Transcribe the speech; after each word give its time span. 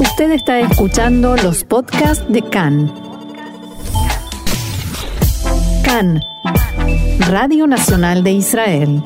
Usted 0.00 0.30
está 0.32 0.60
escuchando 0.60 1.36
los 1.36 1.64
podcasts 1.64 2.24
de 2.28 2.42
CAN. 2.42 2.92
CAN, 5.84 6.20
Radio 7.20 7.66
Nacional 7.66 8.22
de 8.22 8.32
Israel. 8.32 9.02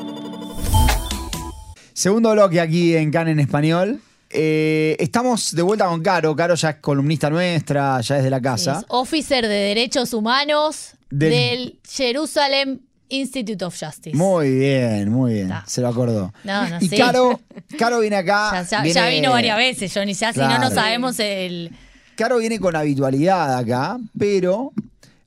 Segundo 1.93 2.31
bloque 2.33 2.59
aquí 2.59 2.95
en 2.95 3.11
CAN 3.11 3.27
en 3.27 3.39
español. 3.39 4.01
Eh, 4.29 4.95
estamos 4.99 5.55
de 5.55 5.61
vuelta 5.61 5.85
con 5.87 6.01
Caro. 6.01 6.35
Caro 6.35 6.55
ya 6.55 6.71
es 6.71 6.75
columnista 6.77 7.29
nuestra, 7.29 8.01
ya 8.01 8.17
es 8.17 8.23
de 8.23 8.29
la 8.29 8.41
casa. 8.41 8.79
Es 8.79 8.85
officer 8.89 9.43
de 9.47 9.53
Derechos 9.53 10.13
Humanos 10.13 10.93
Del- 11.09 11.31
del, 11.31 11.79
Jerusalem 11.87 12.79
Institute 13.09 13.63
of 13.63 13.75
Justice. 13.79 14.15
Muy 14.17 14.49
bien, 14.55 15.09
muy 15.11 15.33
bien. 15.33 15.45
Está. 15.45 15.63
Se 15.67 15.81
lo 15.81 15.89
acordó. 15.89 16.33
No, 16.43 16.67
no, 16.69 16.77
y 16.79 16.87
sí. 16.89 16.97
Caro, 16.97 17.39
Caro 17.77 17.99
viene 17.99 18.15
acá. 18.15 18.51
ya, 18.53 18.63
ya- 18.63 18.81
viene- 18.81 18.93
ya 18.99 19.07
vino 19.07 19.31
varias 19.31 19.57
veces, 19.57 19.91
Johnny. 19.93 20.13
Ya 20.13 20.33
si 20.33 20.39
no, 20.39 20.47
Claro. 20.47 20.63
no 20.63 20.71
sabemos 20.71 21.19
el. 21.19 21.71
Caro 22.15 22.37
viene 22.37 22.59
con 22.59 22.75
habitualidad 22.75 23.57
acá, 23.57 23.99
pero 24.17 24.71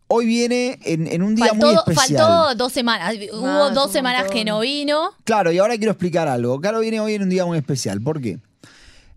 hoy 0.08 0.24
viene 0.26 0.78
en, 0.84 1.06
en 1.08 1.22
un 1.22 1.34
día 1.34 1.46
Faltó, 1.48 1.66
muy 1.66 1.74
especial. 1.74 2.18
faltó 2.22 2.54
dos 2.54 2.72
semanas. 2.72 3.14
Hubo 3.32 3.42
Más, 3.42 3.74
dos 3.74 3.90
semanas 3.92 4.22
montón. 4.22 4.36
que 4.36 4.44
no 4.44 4.60
vino. 4.60 5.10
Claro, 5.24 5.50
y 5.52 5.58
ahora 5.58 5.76
quiero 5.76 5.92
explicar 5.92 6.28
algo. 6.28 6.60
Caro 6.60 6.80
viene 6.80 7.00
hoy 7.00 7.14
en 7.14 7.22
un 7.22 7.28
día 7.28 7.44
muy 7.44 7.58
especial. 7.58 8.00
¿Por 8.00 8.20
qué? 8.20 8.38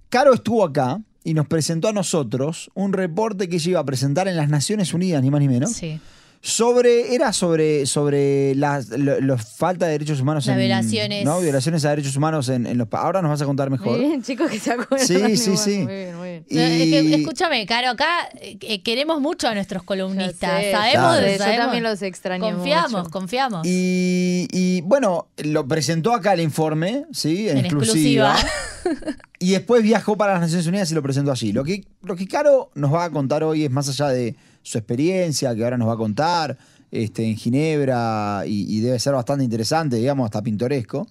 Caro 0.10 0.34
estuvo 0.34 0.64
acá 0.64 1.00
y 1.24 1.34
nos 1.36 1.48
presentó 1.48 1.88
a 1.90 1.94
nosotros 1.94 2.72
un 2.74 2.94
reporte 2.94 3.48
que 3.50 3.58
ella 3.58 3.70
iba 3.72 3.80
a 3.80 3.86
presentar 3.86 4.28
en 4.28 4.36
las 4.36 4.50
Naciones 4.50 4.94
Unidas, 4.94 5.22
ni 5.22 5.30
más 5.30 5.40
ni 5.42 5.48
menos. 5.48 5.72
Sí. 5.74 6.00
Sobre, 6.42 7.14
era 7.16 7.34
sobre, 7.34 7.86
sobre 7.86 8.56
las 8.56 8.88
lo- 8.98 9.20
lo- 9.20 9.38
falta 9.38 9.88
de 9.88 9.92
derechos 9.92 10.22
humanos 10.22 10.46
Las 10.46 10.54
en 10.56 10.60
violaciones. 10.62 11.26
¿no? 11.26 11.42
violaciones 11.42 11.84
a 11.84 11.90
derechos 11.90 12.16
humanos 12.16 12.48
en, 12.48 12.66
en 12.66 12.78
los 12.78 12.88
ahora 12.94 13.22
nos 13.22 13.30
vas 13.32 13.42
a 13.42 13.46
contar 13.46 13.70
mejor. 13.70 13.98
Muy 13.98 14.08
bien, 14.08 14.24
chicos, 14.24 14.50
que 14.50 14.58
se 14.58 14.72
acuerdan. 14.72 15.06
Sí, 15.06 15.36
sí, 15.36 15.58
sí. 15.58 15.80
Muy 15.80 15.94
bien, 15.94 16.16
muy 16.18 16.30
bien. 16.30 16.46
Y- 16.48 16.56
No, 16.56 16.62
es 16.62 16.78
que, 17.10 17.16
escúchame, 17.16 17.66
Caro, 17.66 17.90
acá 17.90 18.30
eh, 18.40 18.82
queremos 18.82 19.20
mucho 19.20 19.50
a 19.50 19.54
nuestros 19.54 19.84
columnistas. 19.84 20.62
Sé, 20.62 20.72
sabemos, 20.72 20.94
Claro. 21.18 21.28
Yo 21.28 21.38
sabemos. 21.38 21.66
también 21.66 21.84
los 21.84 22.02
extraño 22.02 22.52
Confiamos, 22.56 22.92
mucho. 22.92 23.10
confiamos. 23.12 23.68
Y, 23.68 24.48
y, 24.52 24.80
bueno, 24.82 25.28
lo 25.44 25.68
presentó 25.68 26.14
acá 26.14 26.34
el 26.34 26.40
informe, 26.40 27.04
¿sí? 27.12 27.50
En, 27.50 27.58
En 27.58 27.66
exclusiva. 27.66 28.34
exclusiva. 28.40 29.18
y 29.40 29.52
después 29.52 29.84
viajó 29.84 30.16
para 30.16 30.34
las 30.34 30.42
Naciones 30.44 30.68
Unidas 30.68 30.90
y 30.90 30.96
lo 30.96 31.04
presentó 31.04 31.32
allí. 31.34 31.52
Lo 31.52 31.66
que, 31.66 31.84
lo 32.02 32.16
que 32.16 32.28
Caro 32.30 32.72
nos 32.76 32.94
va 32.94 33.04
a 33.04 33.10
contar 33.10 33.44
hoy 33.44 33.66
es 33.66 33.72
más 33.72 33.90
allá 33.90 34.08
de 34.08 34.36
su 34.70 34.78
experiencia, 34.78 35.56
que 35.56 35.64
ahora 35.64 35.78
nos 35.78 35.88
va 35.88 35.94
a 35.94 35.98
contar 35.98 36.56
este, 36.92 37.26
en 37.26 37.36
Ginebra, 37.36 38.44
y, 38.46 38.78
y 38.78 38.82
debe 38.82 39.00
ser 39.00 39.14
bastante 39.14 39.44
interesante, 39.44 39.96
digamos, 39.96 40.26
hasta 40.26 40.44
pintoresco. 40.44 41.08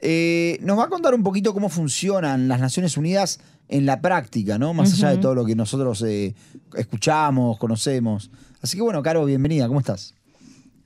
Eh, 0.00 0.58
nos 0.62 0.78
va 0.78 0.84
a 0.84 0.88
contar 0.88 1.12
un 1.12 1.24
poquito 1.24 1.52
cómo 1.52 1.68
funcionan 1.68 2.46
las 2.46 2.60
Naciones 2.60 2.96
Unidas 2.96 3.40
en 3.68 3.84
la 3.84 4.00
práctica, 4.00 4.58
¿no? 4.58 4.72
Más 4.74 4.92
allá 4.92 5.10
de 5.10 5.16
todo 5.16 5.34
lo 5.34 5.44
que 5.44 5.56
nosotros 5.56 6.02
eh, 6.02 6.36
escuchamos, 6.76 7.58
conocemos. 7.58 8.30
Así 8.62 8.76
que 8.76 8.82
bueno, 8.84 9.02
Caro, 9.02 9.24
bienvenida, 9.24 9.66
¿cómo 9.66 9.80
estás? 9.80 10.14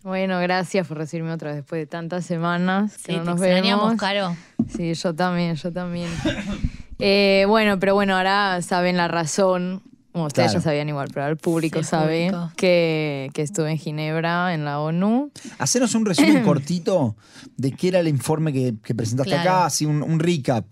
Bueno, 0.03 0.41
gracias 0.41 0.87
por 0.89 0.97
recibirme 0.97 1.33
otra 1.33 1.51
vez 1.51 1.57
después 1.59 1.81
de 1.81 1.87
tantas 1.87 2.25
semanas 2.25 2.93
Sí, 2.93 3.05
que 3.05 3.17
no 3.19 3.23
te 3.23 3.31
nos 3.31 3.41
extrañamos, 3.43 3.85
vemos. 3.85 4.01
Caro. 4.01 4.37
Sí, 4.75 4.95
yo 4.95 5.15
también, 5.15 5.57
yo 5.57 5.71
también. 5.71 6.09
Eh, 7.05 7.47
bueno, 7.49 7.81
pero 7.81 7.95
bueno, 7.95 8.17
ahora 8.17 8.63
saben 8.63 8.97
la 8.97 9.09
razón. 9.09 9.83
Bueno, 10.13 10.27
ustedes 10.27 10.51
Claro. 10.51 10.61
ya 10.61 10.65
sabían 10.65 10.89
igual, 10.89 11.09
pero 11.09 11.23
ahora 11.23 11.31
el 11.33 11.39
público 11.39 11.75
Sí, 11.77 11.81
el 11.81 11.85
sabe 11.87 12.27
público. 12.31 12.53
Que, 12.57 13.31
que 13.33 13.43
estuve 13.43 13.71
en 13.71 13.79
Ginebra, 13.79 14.53
en 14.55 14.65
la 14.65 14.81
ONU. 14.81 15.31
Hacenos 15.59 15.95
un 15.95 16.05
resumen 16.05 16.43
cortito 16.45 17.17
de 17.57 17.73
qué 17.73 17.89
era 17.89 18.01
el 18.01 18.09
informe 18.09 18.53
que, 18.53 18.75
que 18.85 18.95
presentaste 18.95 19.31
Claro. 19.33 19.49
acá, 19.51 19.65
así 19.67 19.87
un, 19.87 20.03
un 20.03 20.19
recap. 20.21 20.67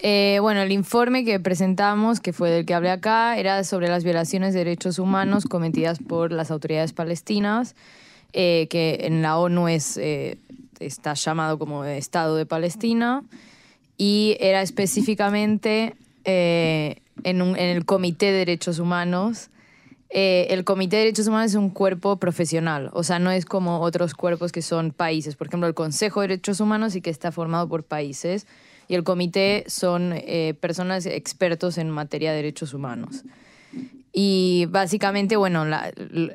Eh, 0.00 0.38
bueno, 0.42 0.60
el 0.60 0.72
informe 0.72 1.24
que 1.24 1.40
presentamos, 1.40 2.20
que 2.20 2.32
fue 2.32 2.50
del 2.50 2.66
que 2.66 2.74
hablé 2.74 2.90
acá, 2.90 3.38
era 3.38 3.62
sobre 3.64 3.88
las 3.88 4.04
violaciones 4.04 4.52
de 4.52 4.58
derechos 4.60 4.98
humanos 4.98 5.44
cometidas 5.44 5.98
por 5.98 6.30
las 6.32 6.50
autoridades 6.50 6.92
palestinas, 6.92 7.74
eh, 8.32 8.66
que 8.68 8.98
en 9.02 9.22
la 9.22 9.38
ONU 9.38 9.68
es, 9.68 9.96
eh, 9.96 10.36
está 10.80 11.14
llamado 11.14 11.58
como 11.58 11.84
Estado 11.84 12.36
de 12.36 12.44
Palestina, 12.44 13.22
y 13.96 14.36
era 14.40 14.60
específicamente 14.60 15.94
eh, 16.24 16.96
en, 17.22 17.42
un- 17.42 17.56
en 17.56 17.76
el 17.76 17.84
Comité 17.84 18.26
de 18.26 18.38
Derechos 18.38 18.78
Humanos. 18.78 19.50
Eh, 20.10 20.46
el 20.50 20.64
Comité 20.64 20.96
de 20.96 21.02
Derechos 21.04 21.26
Humanos 21.26 21.50
es 21.52 21.56
un 21.56 21.70
cuerpo 21.70 22.18
profesional, 22.18 22.90
o 22.92 23.02
sea, 23.02 23.18
no 23.18 23.30
es 23.32 23.44
como 23.46 23.80
otros 23.80 24.14
cuerpos 24.14 24.52
que 24.52 24.62
son 24.62 24.92
países. 24.92 25.34
Por 25.34 25.48
ejemplo, 25.48 25.66
el 25.66 25.74
Consejo 25.74 26.20
de 26.20 26.28
Derechos 26.28 26.60
Humanos 26.60 26.92
sí 26.92 27.00
que 27.00 27.10
está 27.10 27.32
formado 27.32 27.68
por 27.68 27.82
países 27.84 28.46
y 28.86 28.94
el 28.94 29.02
comité 29.02 29.64
son 29.66 30.12
eh, 30.14 30.54
personas 30.60 31.06
expertos 31.06 31.78
en 31.78 31.90
materia 31.90 32.30
de 32.30 32.36
derechos 32.36 32.74
humanos. 32.74 33.24
Y 34.12 34.66
básicamente, 34.70 35.36
bueno, 35.36 35.64
la- 35.64 35.92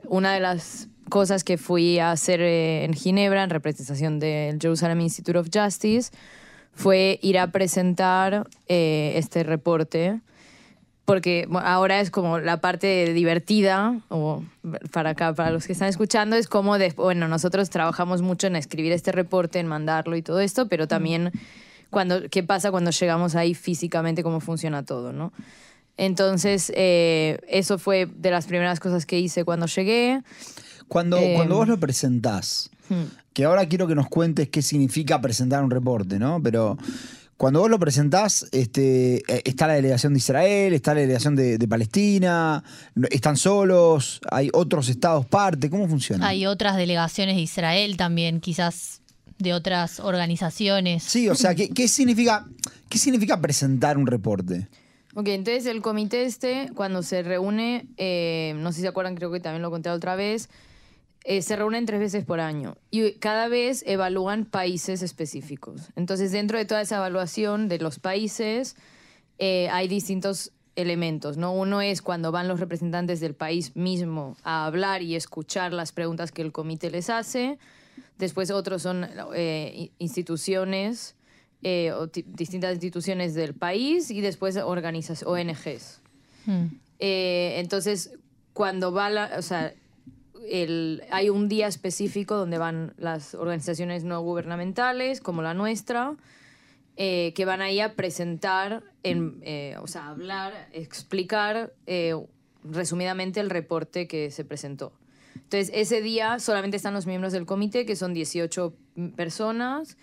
una 0.08 0.34
de 0.34 0.40
las 0.42 0.90
cosas 1.10 1.44
que 1.44 1.58
fui 1.58 2.00
a 2.00 2.12
hacer 2.12 2.42
eh, 2.42 2.84
en 2.84 2.94
Ginebra 2.94 3.44
en 3.44 3.50
representación 3.50 4.20
del 4.20 4.60
Jerusalem 4.60 5.00
Institute 5.02 5.38
of 5.38 5.48
Justice 5.54 6.12
fue 6.74 7.18
ir 7.22 7.40
a 7.40 7.52
presentar 7.52 8.48
eh, 8.68 9.14
este 9.16 9.44
reporte 9.44 10.20
porque 11.10 11.48
ahora 11.52 12.00
es 12.00 12.12
como 12.12 12.40
la 12.40 12.62
parte 12.62 13.14
divertida, 13.14 14.00
o 14.10 14.44
para 14.92 15.12
acá, 15.12 15.34
para 15.34 15.52
los 15.52 15.66
que 15.66 15.74
están 15.74 15.90
escuchando, 15.90 16.36
es 16.36 16.48
como, 16.48 16.78
de- 16.78 16.94
bueno, 16.96 17.28
nosotros 17.28 17.70
trabajamos 17.70 18.22
mucho 18.22 18.48
en 18.48 18.56
escribir 18.56 18.92
este 18.92 19.12
reporte, 19.12 19.60
en 19.60 19.68
mandarlo 19.68 20.16
y 20.16 20.22
todo 20.22 20.40
esto, 20.40 20.68
pero 20.68 20.88
también 20.88 21.32
cuando, 21.90 22.30
qué 22.30 22.44
pasa 22.44 22.72
cuando 22.72 22.92
llegamos 22.92 23.36
ahí 23.36 23.54
físicamente, 23.56 24.22
cómo 24.24 24.40
funciona 24.40 24.84
todo, 24.86 25.12
¿no? 25.12 25.34
Entonces, 25.98 26.72
eh, 26.76 27.40
eso 27.50 27.78
fue 27.78 28.06
de 28.06 28.32
las 28.32 28.46
primeras 28.46 28.80
cosas 28.80 29.06
que 29.06 29.20
hice 29.20 29.44
cuando 29.44 29.66
llegué. 29.66 30.22
Cuando, 30.88 31.18
Eh, 31.18 31.34
cuando 31.36 31.56
vos 31.56 31.68
lo 31.68 31.80
presentás, 31.80 32.70
Hmm. 32.90 33.04
que 33.34 33.46
ahora 33.46 33.68
quiero 33.68 33.86
que 33.88 33.96
nos 33.96 34.08
cuentes 34.08 34.50
qué 34.50 34.62
significa 34.62 35.22
presentar 35.22 35.64
un 35.64 35.70
reporte, 35.72 36.18
¿no? 36.18 36.42
Pero 36.42 36.78
cuando 37.40 37.62
vos 37.62 37.70
lo 37.70 37.80
presentás, 37.80 38.50
este, 38.52 39.24
eh, 39.34 39.44
está 39.46 39.66
la 39.66 39.76
delegación 39.76 40.14
de 40.14 40.18
Israel, 40.18 40.74
está 40.74 40.94
la 40.94 41.00
delegación 41.00 41.38
de, 41.38 41.58
de 41.58 41.68
Palestina, 41.70 42.62
están 43.10 43.38
solos, 43.38 44.20
hay 44.30 44.50
otros 44.52 44.90
estados 44.90 45.26
parte, 45.26 45.70
¿cómo 45.70 45.88
funciona? 45.88 46.28
Hay 46.28 46.46
otras 46.46 46.76
delegaciones 46.76 47.38
de 47.38 47.42
Israel 47.42 47.96
también, 47.96 48.42
quizás 48.42 49.00
de 49.38 49.54
otras 49.54 50.02
organizaciones. 50.02 51.02
Sí, 51.04 51.30
o 51.30 51.36
sea, 51.36 51.56
¿qué, 51.56 51.70
qué 51.70 51.88
significa, 51.88 52.46
¿qué 52.90 52.98
significa 52.98 53.40
presentar 53.40 53.98
un 53.98 54.06
reporte? 54.06 54.68
Ok, 55.16 55.30
entonces 55.30 55.66
el 55.66 55.82
comité 55.82 56.26
este, 56.26 56.70
cuando 56.76 57.04
se 57.04 57.24
reúne, 57.24 57.88
eh, 57.96 58.54
no 58.58 58.74
sé 58.74 58.76
si 58.76 58.82
se 58.82 58.90
acuerdan, 58.90 59.16
creo 59.16 59.32
que 59.32 59.40
también 59.40 59.62
lo 59.62 59.72
conté 59.72 59.90
otra 59.92 60.18
vez, 60.18 60.50
eh, 61.26 61.42
se 61.42 61.56
reúnen 61.56 61.86
tres 61.86 62.00
veces 62.00 62.26
por 62.26 62.40
año 62.40 62.76
y 62.92 63.14
cada 63.14 63.48
vez 63.48 63.84
evalúan 63.86 64.46
países 64.46 65.02
específicos. 65.02 65.90
Entonces, 65.96 66.32
dentro 66.32 66.58
de 66.58 66.66
toda 66.66 66.82
esa 66.82 66.98
evaluación 66.98 67.68
de 67.68 67.78
los 67.80 68.00
países, 68.00 68.76
eh, 69.38 69.70
hay 69.70 69.88
distintos 69.88 70.52
elementos, 70.76 71.36
¿no? 71.38 71.54
Uno 71.54 71.82
es 71.82 72.02
cuando 72.02 72.32
van 72.32 72.48
los 72.48 72.60
representantes 72.60 73.20
del 73.20 73.34
país 73.36 73.76
mismo 73.76 74.38
a 74.44 74.66
hablar 74.66 75.02
y 75.02 75.16
escuchar 75.16 75.74
las 75.74 75.92
preguntas 75.92 76.32
que 76.32 76.42
el 76.42 76.52
comité 76.54 76.90
les 76.90 77.10
hace. 77.10 77.58
Después 78.18 78.50
otros 78.52 78.82
son 78.82 79.06
eh, 79.36 79.92
instituciones, 80.00 81.16
o 81.98 82.08
ti- 82.08 82.24
distintas 82.26 82.72
instituciones 82.76 83.34
del 83.34 83.54
país 83.54 84.10
y 84.12 84.22
después 84.22 84.56
organizas 84.56 85.24
ONGs. 85.24 86.00
Hmm. 86.46 86.68
Eh, 87.00 87.56
entonces, 87.58 88.12
cuando 88.54 88.94
va 88.94 89.10
la, 89.10 89.32
o 89.38 89.42
sea, 89.42 89.74
el- 90.52 91.04
hay 91.12 91.30
un 91.30 91.48
día 91.50 91.68
específico 91.68 92.36
donde 92.36 92.58
van 92.58 92.94
las 92.98 93.36
organizaciones 93.36 94.04
no 94.04 94.22
gubernamentales, 94.22 95.22
como 95.22 95.42
la 95.42 95.54
nuestra, 95.54 96.16
eh, 96.98 97.34
que 97.36 97.46
van 97.46 97.62
ahí 97.62 97.80
a 97.80 97.96
presentar, 97.96 98.84
en, 99.04 99.40
eh, 99.42 99.76
o 99.82 99.88
sea, 99.88 100.10
hablar, 100.10 100.68
explicar 100.74 101.74
eh, 101.88 102.14
resumidamente 102.64 103.40
el 103.40 103.50
reporte 103.50 104.08
que 104.08 104.32
se 104.32 104.44
presentó. 104.44 104.92
Entonces, 105.36 105.72
ese 105.74 106.02
día 106.02 106.40
solamente 106.40 106.78
están 106.78 106.94
los 106.94 107.06
miembros 107.08 107.32
del 107.34 107.46
comité, 107.46 107.86
que 107.86 107.96
son 107.96 108.14
18 108.14 108.74
personas, 109.16 109.98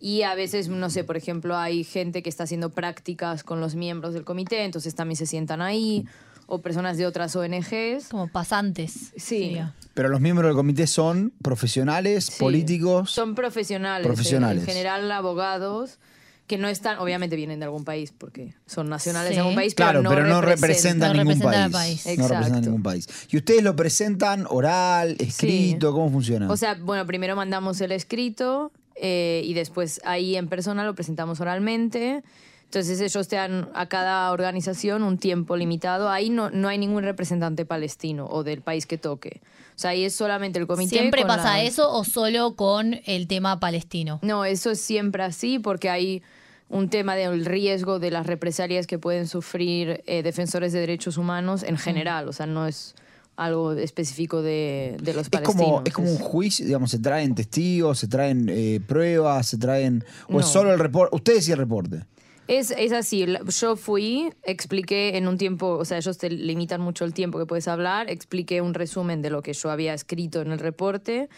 y 0.00 0.22
a 0.22 0.34
veces, 0.34 0.68
no 0.68 0.90
sé, 0.90 1.04
por 1.04 1.16
ejemplo, 1.16 1.56
hay 1.56 1.84
gente 1.84 2.22
que 2.22 2.28
está 2.28 2.44
haciendo 2.44 2.70
prácticas 2.70 3.42
con 3.44 3.60
los 3.60 3.74
miembros 3.74 4.14
del 4.14 4.24
comité, 4.24 4.64
entonces 4.64 4.94
también 4.94 5.16
se 5.16 5.26
sientan 5.26 5.60
ahí, 5.60 6.06
o 6.50 6.60
personas 6.62 6.96
de 6.96 7.06
otras 7.06 7.36
ONGs. 7.36 8.08
Como 8.10 8.26
pasantes. 8.26 9.12
Sí. 9.16 9.38
sería. 9.38 9.74
Pero 9.94 10.08
los 10.08 10.20
miembros 10.20 10.48
del 10.48 10.56
comité 10.56 10.86
son 10.86 11.32
profesionales, 11.42 12.24
Sí. 12.26 12.40
políticos. 12.40 13.10
Son 13.10 13.34
profesionales. 13.34 14.06
Profesionales. 14.06 14.62
En 14.62 14.66
general, 14.66 15.10
abogados 15.12 15.98
que 16.46 16.56
no 16.56 16.66
están, 16.68 16.98
obviamente 16.98 17.36
vienen 17.36 17.58
de 17.58 17.66
algún 17.66 17.84
país 17.84 18.14
porque 18.16 18.54
son 18.66 18.88
nacionales 18.88 19.30
Sí. 19.30 19.34
de 19.34 19.40
algún 19.40 19.54
país, 19.54 19.74
Claro, 19.74 20.02
pero 20.08 20.24
no, 20.26 20.40
representan 20.40 21.08
No 21.14 21.22
ningún 21.22 21.34
representan 21.34 21.62
al 21.64 21.70
país. 21.70 22.02
país. 22.04 22.18
No 22.18 22.26
representan 22.28 22.62
ningún 22.62 22.82
país. 22.82 23.06
¿Y 23.30 23.36
ustedes 23.36 23.62
lo 23.62 23.76
presentan 23.76 24.46
oral, 24.48 25.16
escrito? 25.18 25.92
¿Cómo 25.92 26.10
funciona? 26.10 26.50
O 26.50 26.56
sea, 26.56 26.74
bueno, 26.80 27.06
primero 27.06 27.36
mandamos 27.36 27.78
el 27.82 27.92
escrito 27.92 28.72
eh, 28.94 29.42
y 29.44 29.52
después 29.52 30.00
ahí 30.04 30.36
en 30.36 30.48
persona 30.48 30.84
lo 30.84 30.94
presentamos 30.94 31.40
oralmente. 31.40 32.22
Entonces 32.68 33.00
ellos 33.00 33.28
te 33.28 33.36
dan 33.36 33.70
a 33.72 33.86
cada 33.86 34.30
organización 34.30 35.02
un 35.02 35.16
tiempo 35.16 35.56
limitado. 35.56 36.10
Ahí 36.10 36.28
no, 36.28 36.50
no 36.50 36.68
hay 36.68 36.76
ningún 36.76 37.02
representante 37.02 37.64
palestino 37.64 38.26
o 38.26 38.44
del 38.44 38.60
país 38.60 38.84
que 38.84 38.98
toque. 38.98 39.40
O 39.74 39.78
sea, 39.78 39.90
ahí 39.90 40.04
es 40.04 40.14
solamente 40.14 40.58
el 40.58 40.66
comité. 40.66 40.90
¿Siempre 40.96 41.22
con 41.22 41.28
pasa 41.28 41.62
eso 41.62 41.90
o 41.90 42.04
solo 42.04 42.56
con 42.56 43.00
el 43.06 43.26
tema 43.26 43.58
palestino? 43.58 44.18
No, 44.20 44.44
eso 44.44 44.70
es 44.72 44.82
siempre 44.82 45.22
así 45.22 45.58
porque 45.58 45.88
hay 45.88 46.22
un 46.68 46.90
tema 46.90 47.14
del 47.16 47.46
riesgo 47.46 47.98
de 47.98 48.10
las 48.10 48.26
represalias 48.26 48.86
que 48.86 48.98
pueden 48.98 49.26
sufrir 49.28 50.02
eh, 50.06 50.22
defensores 50.22 50.70
de 50.74 50.80
derechos 50.80 51.16
humanos 51.16 51.62
en 51.62 51.78
general. 51.78 52.28
O 52.28 52.34
sea, 52.34 52.44
no 52.44 52.66
es 52.66 52.94
algo 53.36 53.72
específico 53.72 54.42
de, 54.42 54.98
de 55.00 55.14
los 55.14 55.22
Es 55.22 55.30
palestinos. 55.30 55.64
como, 55.64 55.82
es 55.86 55.92
como 55.94 56.10
un 56.10 56.18
juicio, 56.18 56.66
digamos, 56.66 56.90
se 56.90 56.98
traen 56.98 57.34
testigos, 57.34 57.98
se 57.98 58.08
traen 58.08 58.46
eh, 58.50 58.80
pruebas, 58.86 59.46
se 59.46 59.56
traen. 59.56 60.04
O 60.28 60.38
es 60.38 60.46
solo 60.46 60.70
el 60.70 60.78
reporte. 60.78 61.16
Ustedes 61.16 61.48
y 61.48 61.52
el 61.52 61.58
reporte. 61.58 62.04
Es, 62.48 62.70
es 62.70 62.92
así, 62.92 63.26
yo 63.60 63.76
fui, 63.76 64.30
expliqué 64.42 65.16
en 65.18 65.28
un 65.28 65.36
tiempo, 65.38 65.76
o 65.78 65.84
sea, 65.84 65.98
ellos 65.98 66.16
te 66.18 66.30
limitan 66.30 66.80
mucho 66.80 67.04
el 67.04 67.12
tiempo 67.12 67.38
que 67.38 67.44
puedes 67.46 67.68
hablar, 67.68 68.10
expliqué 68.10 68.62
un 68.62 68.72
resumen 68.74 69.20
de 69.22 69.28
lo 69.30 69.42
que 69.42 69.52
yo 69.52 69.70
había 69.70 69.92
escrito 69.94 70.40
en 70.40 70.50
el 70.52 70.58
reporte. 70.58 71.28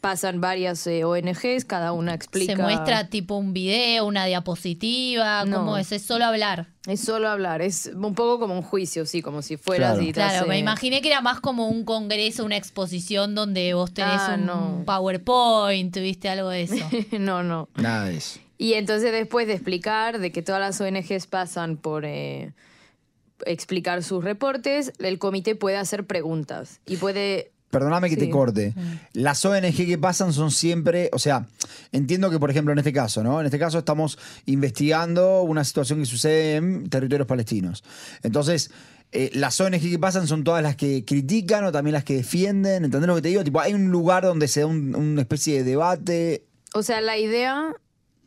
Pasan 0.00 0.40
varias 0.42 0.86
eh, 0.86 1.04
ONGs, 1.04 1.64
cada 1.66 1.92
una 1.92 2.12
explica. 2.12 2.54
¿Se 2.56 2.60
muestra 2.60 3.08
tipo 3.08 3.36
un 3.36 3.54
video, 3.54 4.04
una 4.06 4.26
diapositiva? 4.26 5.46
No. 5.46 5.58
¿Cómo 5.58 5.78
es? 5.78 5.92
¿Es 5.92 6.02
solo 6.02 6.26
hablar? 6.26 6.68
Es 6.86 7.00
solo 7.00 7.28
hablar, 7.30 7.62
es 7.62 7.90
un 7.94 8.14
poco 8.14 8.38
como 8.38 8.54
un 8.54 8.60
juicio, 8.62 9.06
sí, 9.06 9.22
como 9.22 9.40
si 9.40 9.56
fueras 9.56 9.92
Claro. 9.92 10.02
y 10.02 10.06
te 10.08 10.12
Claro, 10.12 10.38
hace- 10.40 10.48
me 10.48 10.58
imaginé 10.58 11.00
que 11.00 11.08
era 11.08 11.22
más 11.22 11.40
como 11.40 11.68
un 11.68 11.84
congreso, 11.86 12.44
una 12.44 12.58
exposición 12.58 13.34
donde 13.34 13.72
vos 13.72 13.94
tenés 13.94 14.20
Ah, 14.20 14.36
un 14.38 14.44
no. 14.46 14.82
PowerPoint, 14.84 15.94
tuviste 15.94 16.28
algo 16.28 16.50
de 16.50 16.62
eso. 16.62 16.74
no, 17.18 17.42
no. 17.42 17.68
Nada 17.76 18.04
de 18.06 18.16
eso. 18.18 18.40
Y 18.58 18.74
entonces 18.74 19.10
después 19.12 19.46
de 19.46 19.54
explicar 19.54 20.18
de 20.20 20.30
que 20.32 20.42
todas 20.42 20.60
las 20.60 20.80
ONGs 20.80 21.26
pasan 21.26 21.76
por 21.76 22.04
eh, 22.04 22.52
explicar 23.46 24.02
sus 24.02 24.22
reportes, 24.24 24.92
el 24.98 25.18
comité 25.18 25.54
puede 25.54 25.76
hacer 25.76 26.04
preguntas 26.06 26.80
y 26.86 26.96
puede... 26.96 27.50
Perdóname 27.70 28.08
que 28.08 28.16
te 28.16 28.30
corte. 28.30 28.72
Las 29.14 29.44
ONG 29.44 29.74
que 29.74 29.98
pasan 29.98 30.32
son 30.32 30.52
siempre, 30.52 31.10
o 31.12 31.18
sea, 31.18 31.46
entiendo 31.90 32.30
que, 32.30 32.38
por 32.38 32.48
ejemplo, 32.48 32.72
en 32.72 32.78
este 32.78 32.92
caso, 32.92 33.24
¿no? 33.24 33.40
En 33.40 33.46
este 33.46 33.58
caso 33.58 33.78
estamos 33.80 34.16
investigando 34.46 35.42
una 35.42 35.64
situación 35.64 35.98
que 35.98 36.06
sucede 36.06 36.54
en 36.54 36.88
territorios 36.88 37.26
palestinos. 37.26 37.82
Entonces, 38.22 38.70
eh, 39.10 39.30
las 39.34 39.60
ONG 39.60 39.80
que 39.80 39.98
pasan 39.98 40.28
son 40.28 40.44
todas 40.44 40.62
las 40.62 40.76
que 40.76 41.04
critican 41.04 41.64
o 41.64 41.72
también 41.72 41.94
las 41.94 42.04
que 42.04 42.14
defienden. 42.14 42.84
¿Entendés 42.84 43.08
lo 43.08 43.16
que 43.16 43.22
te 43.22 43.28
digo? 43.30 43.42
Tipo, 43.42 43.58
hay 43.60 43.74
un 43.74 43.90
lugar 43.90 44.22
donde 44.22 44.46
se 44.46 44.60
da 44.60 44.66
un- 44.66 44.94
una 44.94 45.22
especie 45.22 45.56
de 45.58 45.64
debate. 45.70 46.44
O 46.74 46.84
sea, 46.84 47.00
la 47.00 47.18
idea, 47.18 47.74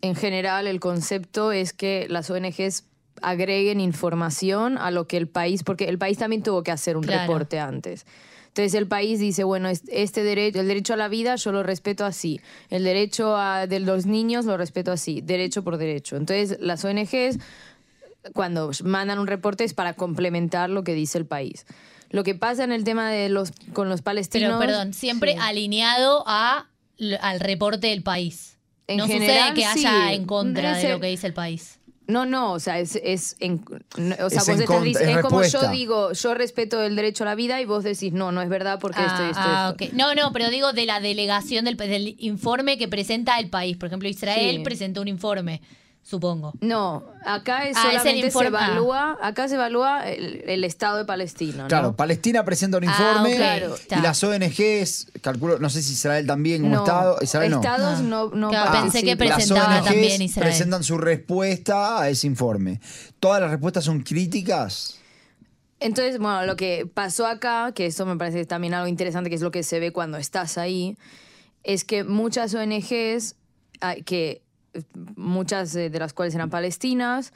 en 0.02 0.16
general, 0.16 0.68
el 0.68 0.80
concepto 0.80 1.52
es 1.52 1.74
que 1.74 2.08
las 2.10 2.30
ONGs 2.30 2.86
agreguen 3.22 3.80
información 3.82 4.78
a 4.78 4.92
lo 4.92 5.08
que 5.08 5.18
el 5.18 5.28
país, 5.28 5.64
porque 5.64 5.86
el 5.90 5.98
país 5.98 6.18
también 6.18 6.44
tuvo 6.44 6.62
que 6.64 6.72
hacer 6.72 6.98
un 6.98 7.04
Claro. 7.04 7.22
reporte 7.22 7.60
antes. 7.60 8.06
Entonces 8.50 8.74
el 8.76 8.88
país 8.88 9.20
dice, 9.20 9.44
bueno, 9.44 9.70
es- 9.70 9.84
este 9.92 10.24
derecho, 10.24 10.60
el 10.60 10.68
derecho 10.68 10.94
a 10.94 10.98
la 10.98 11.08
vida 11.08 11.36
yo 11.36 11.52
lo 11.52 11.62
respeto 11.64 12.06
así, 12.06 12.40
el 12.70 12.84
derecho 12.84 13.36
a, 13.38 13.68
de 13.68 13.80
los 13.80 14.06
niños 14.08 14.46
lo 14.46 14.58
respeto 14.58 14.92
así, 14.92 15.22
derecho 15.22 15.64
por 15.64 15.78
derecho. 15.78 16.16
Entonces 16.16 16.58
las 16.60 16.84
ONGs 16.86 17.38
cuando 18.34 18.72
mandan 18.84 19.20
un 19.20 19.28
reporte 19.28 19.64
es 19.64 19.74
para 19.74 19.94
complementar 19.94 20.70
lo 20.70 20.84
que 20.84 20.94
dice 20.94 21.18
el 21.18 21.26
país. 21.26 21.66
Lo 22.10 22.24
que 22.24 22.36
pasa 22.36 22.64
en 22.64 22.72
el 22.72 22.84
tema 22.84 23.10
de 23.12 23.30
los 23.30 23.52
con 23.74 23.90
los 23.90 24.02
palestinos. 24.02 24.48
Pero 24.50 24.60
perdón, 24.60 24.94
siempre 24.94 25.34
Sí. 25.34 25.38
alineado 25.42 26.24
a, 26.26 26.68
al 27.22 27.40
reporte 27.40 27.88
del 27.88 28.02
país. 28.04 28.57
En 28.88 28.98
no 28.98 29.08
general, 29.08 29.50
sucede 29.50 29.54
que 29.56 29.66
haya 29.66 30.08
sí. 30.10 30.14
en 30.16 30.26
contra 30.26 30.78
de 30.78 30.90
lo 30.90 31.00
que 31.00 31.08
dice 31.08 31.28
el 31.28 31.34
país. 31.34 31.80
No, 32.08 32.26
no, 32.26 32.54
o 32.54 32.60
sea, 32.62 32.80
es, 32.80 32.96
es, 33.04 33.36
en- 33.42 33.66
no, 33.98 34.16
o 34.26 34.30
sea, 34.30 34.40
Es 34.40 34.48
vos 34.48 34.48
en 34.48 34.54
estás 34.62 34.66
contra, 34.68 34.82
dic- 34.82 34.96
es 35.02 35.10
es 35.10 35.18
como 35.18 35.44
yo 35.44 35.70
digo, 35.72 36.14
yo 36.14 36.34
respeto 36.36 36.82
el 36.82 36.96
derecho 36.96 37.26
a 37.26 37.28
la 37.28 37.36
vida 37.36 37.60
y 37.60 37.66
vos 37.66 37.84
decís, 37.84 38.14
no, 38.14 38.32
no 38.32 38.42
es 38.42 38.48
verdad 38.48 38.80
porque 38.80 39.02
esto 39.02 39.26
esto. 39.26 39.42
Ah, 39.44 39.74
esto. 39.78 39.86
ok. 39.88 39.94
No, 39.94 40.16
no, 40.16 40.32
pero 40.32 40.50
digo 40.50 40.72
de 40.72 40.86
la 40.86 41.02
delegación 41.02 41.66
del, 41.66 41.76
del 41.76 42.16
informe 42.20 42.78
que 42.78 42.88
presenta 42.88 43.38
el 43.40 43.50
país. 43.50 43.76
Por 43.76 43.88
ejemplo, 43.88 44.08
Israel 44.08 44.56
Sí. 44.56 44.64
presentó 44.64 45.02
un 45.02 45.10
informe, 45.10 45.62
supongo. 46.08 46.54
No, 46.62 47.04
acá 47.26 47.68
es 47.68 47.76
Ah, 47.76 47.90
es 47.92 47.98
solamente 48.00 48.32
se 48.32 48.46
evalúa, 48.46 49.18
acá 49.22 49.48
se 49.50 49.56
evalúa 49.56 50.10
el, 50.10 50.44
el 50.48 50.64
Estado 50.64 50.98
de 51.00 51.06
Palestina, 51.06 51.64
¿no? 51.64 51.68
Claro, 51.68 51.96
Palestina 51.98 52.46
presenta 52.46 52.78
un 52.78 52.88
Ah, 52.88 52.92
informe 52.92 53.36
Claro. 53.36 53.72
y 53.78 53.82
está. 53.82 54.00
las 54.02 54.24
ONGs, 54.24 55.08
calculo, 55.22 55.60
no 55.60 55.70
sé 55.70 55.82
si 55.82 55.94
Israel 55.94 56.26
también 56.26 56.62
como 56.62 56.76
No, 56.76 56.84
Estado. 56.84 57.18
Israel 57.22 57.52
no. 57.52 57.58
Estados 57.58 58.00
Ah. 58.00 58.04
no, 58.04 58.30
no 58.30 58.50
Claro, 58.50 58.72
pensé 58.82 59.02
que. 59.04 59.16
Las 59.16 59.18
presentaba 59.36 59.76
ONGs 59.76 59.86
también 59.86 60.22
Israel. 60.22 60.48
presentan 60.48 60.84
su 60.84 60.98
respuesta 60.98 62.00
a 62.02 62.10
ese 62.10 62.26
informe. 62.28 62.80
¿Todas 63.20 63.42
las 63.42 63.52
respuestas 63.52 63.84
son 63.84 64.02
críticas? 64.02 65.00
Entonces, 65.80 66.18
bueno, 66.20 66.46
lo 66.46 66.56
que 66.56 66.90
pasó 66.92 67.28
acá, 67.28 67.72
que 67.76 67.86
esto 67.86 68.06
me 68.06 68.16
parece 68.16 68.46
también 68.46 68.74
algo 68.74 68.88
interesante, 68.88 69.30
que 69.30 69.36
es 69.36 69.42
lo 69.42 69.52
que 69.52 69.62
se 69.62 69.80
ve 69.80 69.92
cuando 69.92 70.18
estás 70.18 70.58
ahí, 70.58 70.98
es 71.64 71.84
que 71.84 72.04
muchas 72.04 72.54
ONGs, 72.56 73.36
que 74.06 74.42
muchas 75.16 75.76
eh, 75.76 75.90
de 75.90 76.00
las 76.00 76.14
cuales 76.14 76.36
eran 76.36 76.50
palestinas, 76.50 77.34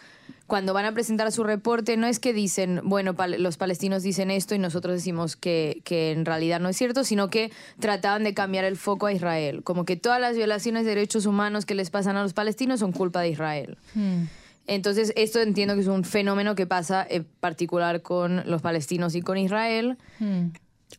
cuando 0.47 0.73
van 0.73 0.85
a 0.85 0.91
presentar 0.91 1.31
su 1.31 1.43
reporte, 1.43 1.95
no 1.95 2.07
es 2.07 2.19
que 2.19 2.33
dicen, 2.33 2.81
bueno, 2.83 3.13
pal- 3.15 3.37
los 3.37 3.55
palestinos 3.55 4.03
dicen 4.03 4.29
esto 4.29 4.53
y 4.53 4.59
nosotros 4.59 4.95
decimos 4.95 5.37
que, 5.37 5.81
que 5.85 6.11
en 6.11 6.25
realidad 6.25 6.59
no 6.59 6.67
es 6.67 6.75
cierto, 6.75 7.03
sino 7.05 7.29
que 7.29 7.51
trataban 7.79 8.23
de 8.25 8.33
cambiar 8.33 8.65
el 8.65 8.75
foco 8.75 9.05
a 9.05 9.13
Israel. 9.13 9.63
Como 9.63 9.85
que 9.85 9.95
todas 9.95 10.19
las 10.19 10.35
violaciones 10.35 10.83
de 10.83 10.89
derechos 10.89 11.25
humanos 11.25 11.65
que 11.65 11.73
les 11.73 11.89
pasan 11.89 12.17
a 12.17 12.23
los 12.23 12.33
palestinos 12.33 12.81
son 12.81 12.91
culpa 12.91 13.21
de 13.21 13.29
Israel. 13.29 13.77
Hmm. 13.95 14.23
Entonces, 14.67 15.13
esto 15.15 15.39
entiendo 15.39 15.73
que 15.75 15.81
es 15.81 15.87
un 15.87 16.03
fenómeno 16.03 16.53
que 16.53 16.67
pasa 16.67 17.05
en 17.09 17.23
particular 17.39 18.01
con 18.01 18.43
los 18.45 18.61
palestinos 18.61 19.15
y 19.15 19.21
con 19.21 19.37
Israel. 19.37 19.97
Hmm. 20.19 20.49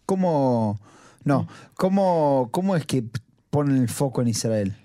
¿Cómo, 0.06 0.80
no, 1.24 1.46
cómo, 1.74 2.48
cómo 2.52 2.74
es 2.74 2.86
que 2.86 3.04
ponen 3.50 3.76
el 3.76 3.88
foco 3.88 4.22
en 4.22 4.28
Israel? 4.28 4.76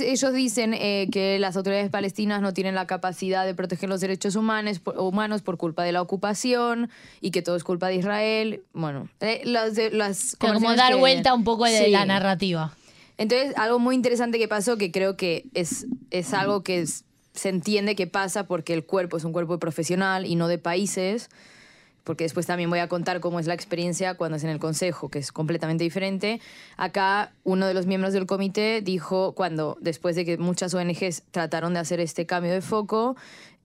Ellos 0.00 0.32
dicen 0.32 0.74
eh, 0.74 1.08
que 1.10 1.38
las 1.38 1.56
autoridades 1.56 1.90
palestinas 1.90 2.40
no 2.40 2.52
tienen 2.52 2.74
la 2.74 2.86
capacidad 2.86 3.44
de 3.44 3.54
proteger 3.54 3.88
los 3.88 4.00
derechos 4.00 4.36
humanos 4.36 4.78
por, 4.78 4.98
humanos 4.98 5.42
por 5.42 5.56
culpa 5.56 5.82
de 5.82 5.92
la 5.92 6.02
ocupación 6.02 6.88
y 7.20 7.30
que 7.32 7.42
todo 7.42 7.56
es 7.56 7.64
culpa 7.64 7.88
de 7.88 7.96
Israel. 7.96 8.62
Bueno, 8.72 9.08
eh, 9.20 9.42
las, 9.44 9.74
las 9.92 10.36
como 10.38 10.74
dar 10.74 10.92
que- 10.92 10.98
vuelta 10.98 11.34
un 11.34 11.44
poco 11.44 11.64
de 11.64 11.86
Sí. 11.86 11.90
la 11.90 12.04
narrativa. 12.06 12.72
Entonces, 13.18 13.54
algo 13.56 13.78
muy 13.78 13.94
interesante 13.94 14.38
que 14.38 14.46
pasó, 14.46 14.76
que 14.76 14.92
creo 14.92 15.16
que 15.16 15.46
es, 15.54 15.86
es 16.10 16.32
algo 16.34 16.62
que 16.62 16.80
es- 16.80 17.04
se 17.34 17.48
entiende 17.48 17.96
que 17.96 18.06
pasa 18.06 18.46
porque 18.46 18.72
el 18.72 18.84
cuerpo 18.84 19.16
es 19.16 19.24
un 19.24 19.32
cuerpo 19.32 19.58
profesional 19.58 20.26
y 20.26 20.36
no 20.36 20.48
de 20.48 20.58
países, 20.58 21.28
porque 22.06 22.22
después 22.22 22.46
también 22.46 22.70
voy 22.70 22.78
a 22.78 22.88
contar 22.88 23.18
cómo 23.18 23.40
es 23.40 23.48
la 23.48 23.54
experiencia 23.54 24.14
cuando 24.14 24.36
es 24.36 24.44
en 24.44 24.50
el 24.50 24.60
consejo, 24.60 25.08
que 25.08 25.18
es 25.18 25.32
completamente 25.32 25.82
diferente. 25.82 26.40
Acá 26.76 27.32
uno 27.42 27.66
de 27.66 27.74
los 27.74 27.86
miembros 27.86 28.12
del 28.12 28.26
comité 28.26 28.80
dijo, 28.80 29.32
cuando 29.32 29.76
después 29.80 30.14
de 30.14 30.24
que 30.24 30.38
muchas 30.38 30.72
ONGs 30.72 31.24
trataron 31.32 31.74
de 31.74 31.80
hacer 31.80 31.98
este 31.98 32.24
cambio 32.24 32.52
de 32.52 32.60
foco, 32.60 33.16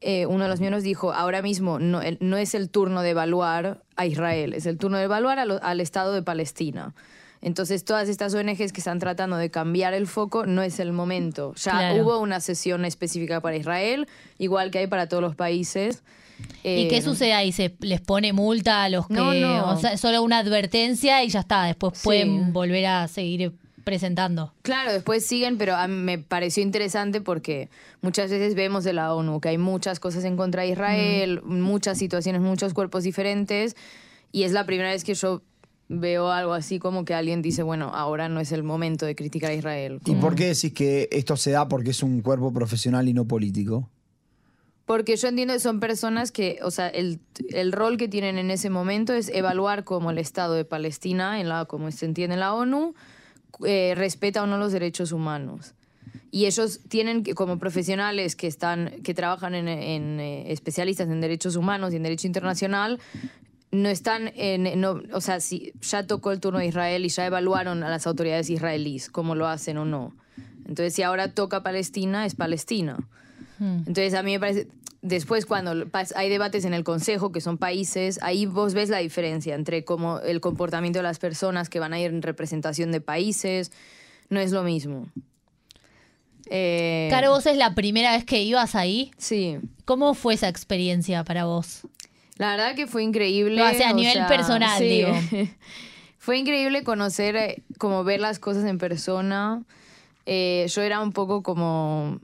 eh, 0.01 0.25
uno 0.25 0.45
de 0.45 0.49
los 0.49 0.59
miembros 0.59 0.81
dijo, 0.81 1.13
ahora 1.13 1.43
mismo 1.43 1.77
no, 1.77 2.01
es 2.01 2.55
el 2.55 2.71
turno 2.71 3.03
de 3.03 3.11
evaluar 3.11 3.83
a 3.95 4.07
Israel, 4.07 4.55
es 4.55 4.65
el 4.65 4.79
turno 4.79 4.97
de 4.97 5.03
evaluar 5.03 5.37
al 5.37 5.79
Estado 5.79 6.11
de 6.11 6.23
Palestina. 6.23 6.95
Entonces, 7.41 7.83
todas 7.83 8.07
estas 8.07 8.33
ONGs 8.35 8.71
que 8.71 8.79
están 8.81 8.99
tratando 8.99 9.35
de 9.37 9.49
cambiar 9.49 9.93
el 9.93 10.05
foco, 10.07 10.45
no 10.45 10.61
es 10.61 10.79
el 10.79 10.91
momento. 10.93 11.53
Ya 11.55 11.71
Claro. 11.71 12.03
hubo 12.03 12.19
una 12.19 12.39
sesión 12.39 12.85
específica 12.85 13.41
para 13.41 13.55
Israel, 13.55 14.07
igual 14.37 14.69
que 14.71 14.77
hay 14.79 14.87
para 14.87 15.07
todos 15.07 15.23
los 15.23 15.35
países. 15.35 16.03
¿Y 16.63 16.85
Eh, 16.85 16.87
qué 16.89 17.01
sucede 17.01 17.33
ahí? 17.33 17.51
¿Se 17.51 17.73
les 17.81 18.01
pone 18.01 18.33
multa 18.33 18.83
a 18.83 18.89
los 18.89 19.07
que.? 19.07 19.13
No, 19.15 19.33
no. 19.33 19.71
O 19.71 19.77
sea, 19.77 19.97
solo 19.97 20.21
una 20.23 20.39
advertencia 20.39 21.23
y 21.23 21.29
ya 21.29 21.39
está. 21.41 21.65
Después 21.65 21.97
Sí. 21.97 22.03
pueden 22.03 22.53
volver 22.53 22.85
a 22.85 23.07
seguir 23.07 23.51
presentando. 23.83 24.53
Claro, 24.61 24.93
después 24.93 25.25
siguen, 25.25 25.57
pero 25.57 25.75
a 25.75 25.87
mí 25.87 25.95
me 25.95 26.19
pareció 26.19 26.61
interesante 26.61 27.21
porque 27.21 27.69
muchas 28.01 28.29
veces 28.29 28.53
vemos 28.53 28.83
de 28.83 28.93
la 28.93 29.13
ONU 29.15 29.39
que 29.41 29.49
hay 29.49 29.57
muchas 29.57 29.99
cosas 29.99 30.23
en 30.23 30.37
contra 30.37 30.61
de 30.61 30.69
Israel, 30.69 31.41
muchas 31.43 31.97
situaciones, 31.97 32.41
muchos 32.41 32.73
cuerpos 32.75 33.03
diferentes, 33.03 33.75
y 34.31 34.43
es 34.43 34.51
la 34.51 34.65
primera 34.67 34.89
vez 34.91 35.03
que 35.03 35.15
yo 35.15 35.41
veo 35.91 36.31
algo 36.31 36.53
así 36.53 36.79
como 36.79 37.03
que 37.03 37.13
alguien 37.13 37.41
dice, 37.41 37.63
bueno, 37.63 37.91
ahora 37.93 38.29
no 38.29 38.39
es 38.39 38.51
el 38.51 38.63
momento 38.63 39.05
de 39.05 39.15
criticar 39.15 39.51
a 39.51 39.55
Israel. 39.55 39.99
¿Y 40.05 40.15
por 40.15 40.35
qué 40.35 40.47
decís 40.47 40.73
que 40.73 41.09
esto 41.11 41.35
se 41.35 41.51
da 41.51 41.67
porque 41.67 41.89
es 41.89 42.01
un 42.01 42.21
cuerpo 42.21 42.53
profesional 42.53 43.09
y 43.09 43.13
no 43.13 43.25
político? 43.25 43.89
Porque 44.85 45.15
yo 45.15 45.27
entiendo 45.27 45.53
que 45.53 45.59
son 45.59 45.79
personas 45.79 46.31
que, 46.31 46.59
o 46.63 46.71
sea, 46.71 46.87
el, 46.87 47.19
el 47.49 47.71
rol 47.71 47.97
que 47.97 48.07
tienen 48.07 48.37
en 48.37 48.51
ese 48.51 48.69
momento 48.69 49.13
es 49.13 49.29
evaluar 49.29 49.83
cómo 49.83 50.11
el 50.11 50.17
Estado 50.17 50.53
de 50.53 50.65
Palestina, 50.65 51.39
en 51.39 51.49
la, 51.49 51.65
como 51.65 51.91
se 51.91 52.05
entiende 52.05 52.33
en 52.35 52.39
la 52.39 52.53
ONU, 52.53 52.93
eh, 53.65 53.93
respeta 53.95 54.43
o 54.43 54.47
no 54.47 54.57
los 54.57 54.71
derechos 54.71 55.11
humanos. 55.11 55.75
Y 56.31 56.45
ellos 56.45 56.79
tienen 56.87 57.23
que, 57.23 57.35
como 57.35 57.59
profesionales 57.59 58.35
que 58.35 58.47
están, 58.47 59.01
que 59.03 59.13
trabajan 59.13 59.53
en, 59.53 59.67
en, 59.67 60.19
eh, 60.19 60.51
especialistas 60.51 61.09
en 61.09 61.21
derechos 61.21 61.55
humanos 61.57 61.93
y 61.93 61.97
en 61.97 62.03
derecho 62.03 62.27
internacional, 62.27 62.99
no 63.71 63.89
están 63.89 64.31
en, 64.35 64.79
no, 64.81 65.01
o 65.13 65.21
sea, 65.21 65.39
si 65.39 65.73
ya 65.81 66.05
tocó 66.05 66.31
el 66.31 66.39
turno 66.39 66.59
de 66.59 66.67
Israel 66.67 67.05
y 67.05 67.09
ya 67.09 67.25
evaluaron 67.25 67.83
a 67.83 67.89
las 67.89 68.05
autoridades 68.05 68.49
israelíes 68.49 69.09
cómo 69.09 69.33
lo 69.33 69.47
hacen 69.47 69.77
o 69.77 69.85
no. 69.85 70.13
Entonces, 70.67 70.93
si 70.93 71.03
ahora 71.03 71.33
toca 71.33 71.63
Palestina, 71.63 72.25
es 72.25 72.35
Palestina. 72.35 72.97
Hmm. 73.59 73.83
Entonces 73.87 74.13
a 74.13 74.23
mí 74.23 74.33
me 74.33 74.39
parece, 74.39 74.67
después 75.01 75.45
cuando 75.45 75.87
hay 76.15 76.29
debates 76.29 76.65
en 76.65 76.73
el 76.73 76.83
Consejo, 76.83 77.31
que 77.31 77.41
son 77.41 77.57
países, 77.57 78.19
ahí 78.21 78.45
vos 78.45 78.73
ves 78.73 78.89
la 78.89 78.97
diferencia 78.97 79.55
entre 79.55 79.85
cómo 79.85 80.19
el 80.19 80.41
comportamiento 80.41 80.99
de 80.99 81.03
las 81.03 81.19
personas 81.19 81.69
que 81.69 81.79
van 81.79 81.93
a 81.93 81.99
ir 81.99 82.11
en 82.11 82.21
representación 82.21 82.91
de 82.91 83.01
países, 83.01 83.71
no 84.29 84.39
es 84.39 84.51
lo 84.51 84.63
mismo. 84.63 85.07
Eh, 86.47 87.07
Caro, 87.09 87.31
vos 87.31 87.45
es 87.45 87.55
la 87.55 87.75
primera 87.75 88.11
vez 88.11 88.25
que 88.25 88.41
ibas 88.43 88.75
ahí. 88.75 89.11
Sí. 89.17 89.57
¿Cómo 89.85 90.13
fue 90.13 90.33
esa 90.33 90.49
experiencia 90.49 91.23
para 91.23 91.45
vos? 91.45 91.87
La 92.41 92.49
verdad 92.55 92.73
que 92.73 92.87
fue 92.87 93.03
increíble. 93.03 93.57
No, 93.57 93.69
o 93.69 93.73
sea, 93.75 93.89
a 93.89 93.93
nivel 93.93 94.25
personal, 94.25 94.81
digo. 94.81 95.13
fue 96.17 96.39
increíble 96.39 96.83
conocer, 96.83 97.35
eh, 97.35 97.61
como 97.77 98.03
ver 98.03 98.19
las 98.19 98.39
cosas 98.39 98.65
en 98.65 98.79
persona. 98.79 99.61
Eh, 100.25 100.65
yo 100.67 100.81
era 100.81 101.01
un 101.01 101.11
poco 101.11 101.43
como, 101.43 102.19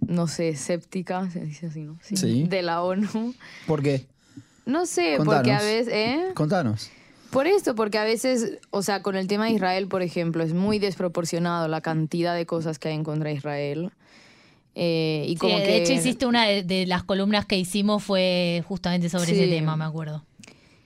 no 0.00 0.26
sé, 0.26 0.48
escéptica, 0.48 1.30
se 1.30 1.44
dice 1.44 1.66
así, 1.68 1.82
¿no? 1.82 1.96
Sí. 2.02 2.42
De 2.48 2.62
la 2.62 2.82
ONU. 2.82 3.34
¿Por 3.68 3.84
qué? 3.84 4.04
No 4.66 4.84
sé, 4.84 5.14
Contanos. 5.18 5.34
porque 5.36 5.52
a 5.52 5.62
veces, 5.62 5.94
¿eh? 5.94 6.24
Contanos. 6.34 6.90
Por 7.30 7.46
esto, 7.46 7.76
porque 7.76 7.98
a 7.98 8.04
veces, 8.04 8.58
o 8.70 8.82
sea, 8.82 9.00
con 9.00 9.14
el 9.14 9.28
tema 9.28 9.44
de 9.44 9.52
Israel, 9.52 9.86
por 9.86 10.02
ejemplo, 10.02 10.42
es 10.42 10.54
muy 10.54 10.80
desproporcionado 10.80 11.68
la 11.68 11.80
cantidad 11.80 12.34
de 12.34 12.46
cosas 12.46 12.80
que 12.80 12.88
hay 12.88 12.96
en 12.96 13.04
contra 13.04 13.28
de 13.28 13.36
Israel. 13.36 13.92
Eh, 14.74 15.24
y 15.28 15.32
Sí, 15.32 15.36
como 15.36 15.58
de 15.58 15.64
que... 15.64 15.76
hecho, 15.82 15.92
hiciste 15.92 16.26
una 16.26 16.46
de, 16.46 16.62
de 16.62 16.86
las 16.86 17.02
columnas 17.02 17.44
que 17.46 17.58
hicimos 17.58 18.02
fue 18.02 18.64
justamente 18.66 19.08
sobre 19.08 19.26
Sí. 19.26 19.32
ese 19.32 19.48
tema, 19.48 19.76
me 19.76 19.84
acuerdo. 19.84 20.24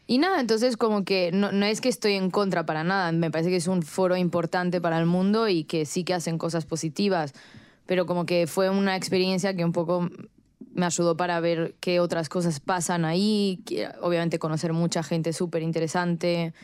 Y 0.09 0.19
nada, 0.19 0.40
entonces 0.40 0.76
como 0.76 1.05
que 1.05 1.33
no, 1.33 1.50
no 1.52 1.66
es 1.66 1.81
que 1.81 1.88
estoy 1.88 2.12
en 2.14 2.31
contra 2.31 2.64
para 2.64 2.85
nada, 2.85 3.11
me 3.12 3.31
parece 3.31 3.50
que 3.50 3.57
es 3.57 3.66
un 3.66 3.83
foro 3.83 4.16
importante 4.16 4.81
para 4.81 4.99
el 4.99 5.07
mundo 5.07 5.49
y 5.49 5.64
que 5.64 5.85
sí 5.85 6.05
que 6.05 6.14
hacen 6.14 6.38
cosas 6.38 6.64
positivas, 6.64 7.33
pero 7.87 8.07
como 8.07 8.25
que 8.25 8.47
fue 8.47 8.71
una 8.71 8.95
experiencia 8.97 9.55
que 9.57 9.64
un 9.64 9.73
poco 9.73 10.09
me 10.75 10.87
ayudó 10.87 11.16
para 11.16 11.40
ver 11.40 11.75
qué 11.81 11.99
otras 11.99 12.28
cosas 12.28 12.61
pasan 12.61 13.05
ahí, 13.05 13.61
que, 13.66 13.88
obviamente 14.00 14.38
conocer 14.38 14.73
mucha 14.73 15.02
gente 15.02 15.33
súper 15.33 15.62
interesante 15.62 16.55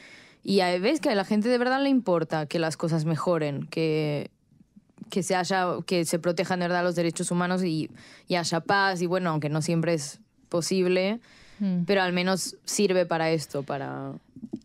y 0.45 0.59
ves 0.81 1.00
que 1.00 1.09
a 1.11 1.14
la 1.17 1.25
gente 1.25 1.49
de 1.49 1.59
verdad 1.59 1.83
le 1.83 1.88
importa 1.88 2.47
que 2.47 2.59
las 2.61 2.76
cosas 2.76 3.05
mejoren, 3.05 3.67
que, 3.67 4.31
que 5.12 5.23
se 5.23 5.37
haya, 5.37 5.66
que 5.87 6.04
se 6.04 6.19
protejan 6.19 6.61
de 6.61 6.69
verdad 6.69 6.83
los 6.83 6.97
derechos 6.97 7.31
humanos 7.31 7.62
y, 7.62 7.90
y 8.28 8.35
haya 8.37 8.61
paz 8.61 9.02
y 9.02 9.07
bueno, 9.07 9.31
aunque 9.31 9.50
no 9.50 9.61
siempre 9.61 9.92
es 9.92 10.21
posible, 10.49 11.21
Mm. 11.62 11.85
pero 11.85 12.02
al 12.02 12.12
menos 12.12 12.57
sirve 12.64 13.07
para 13.07 13.31
esto, 13.31 13.62
para... 13.62 14.14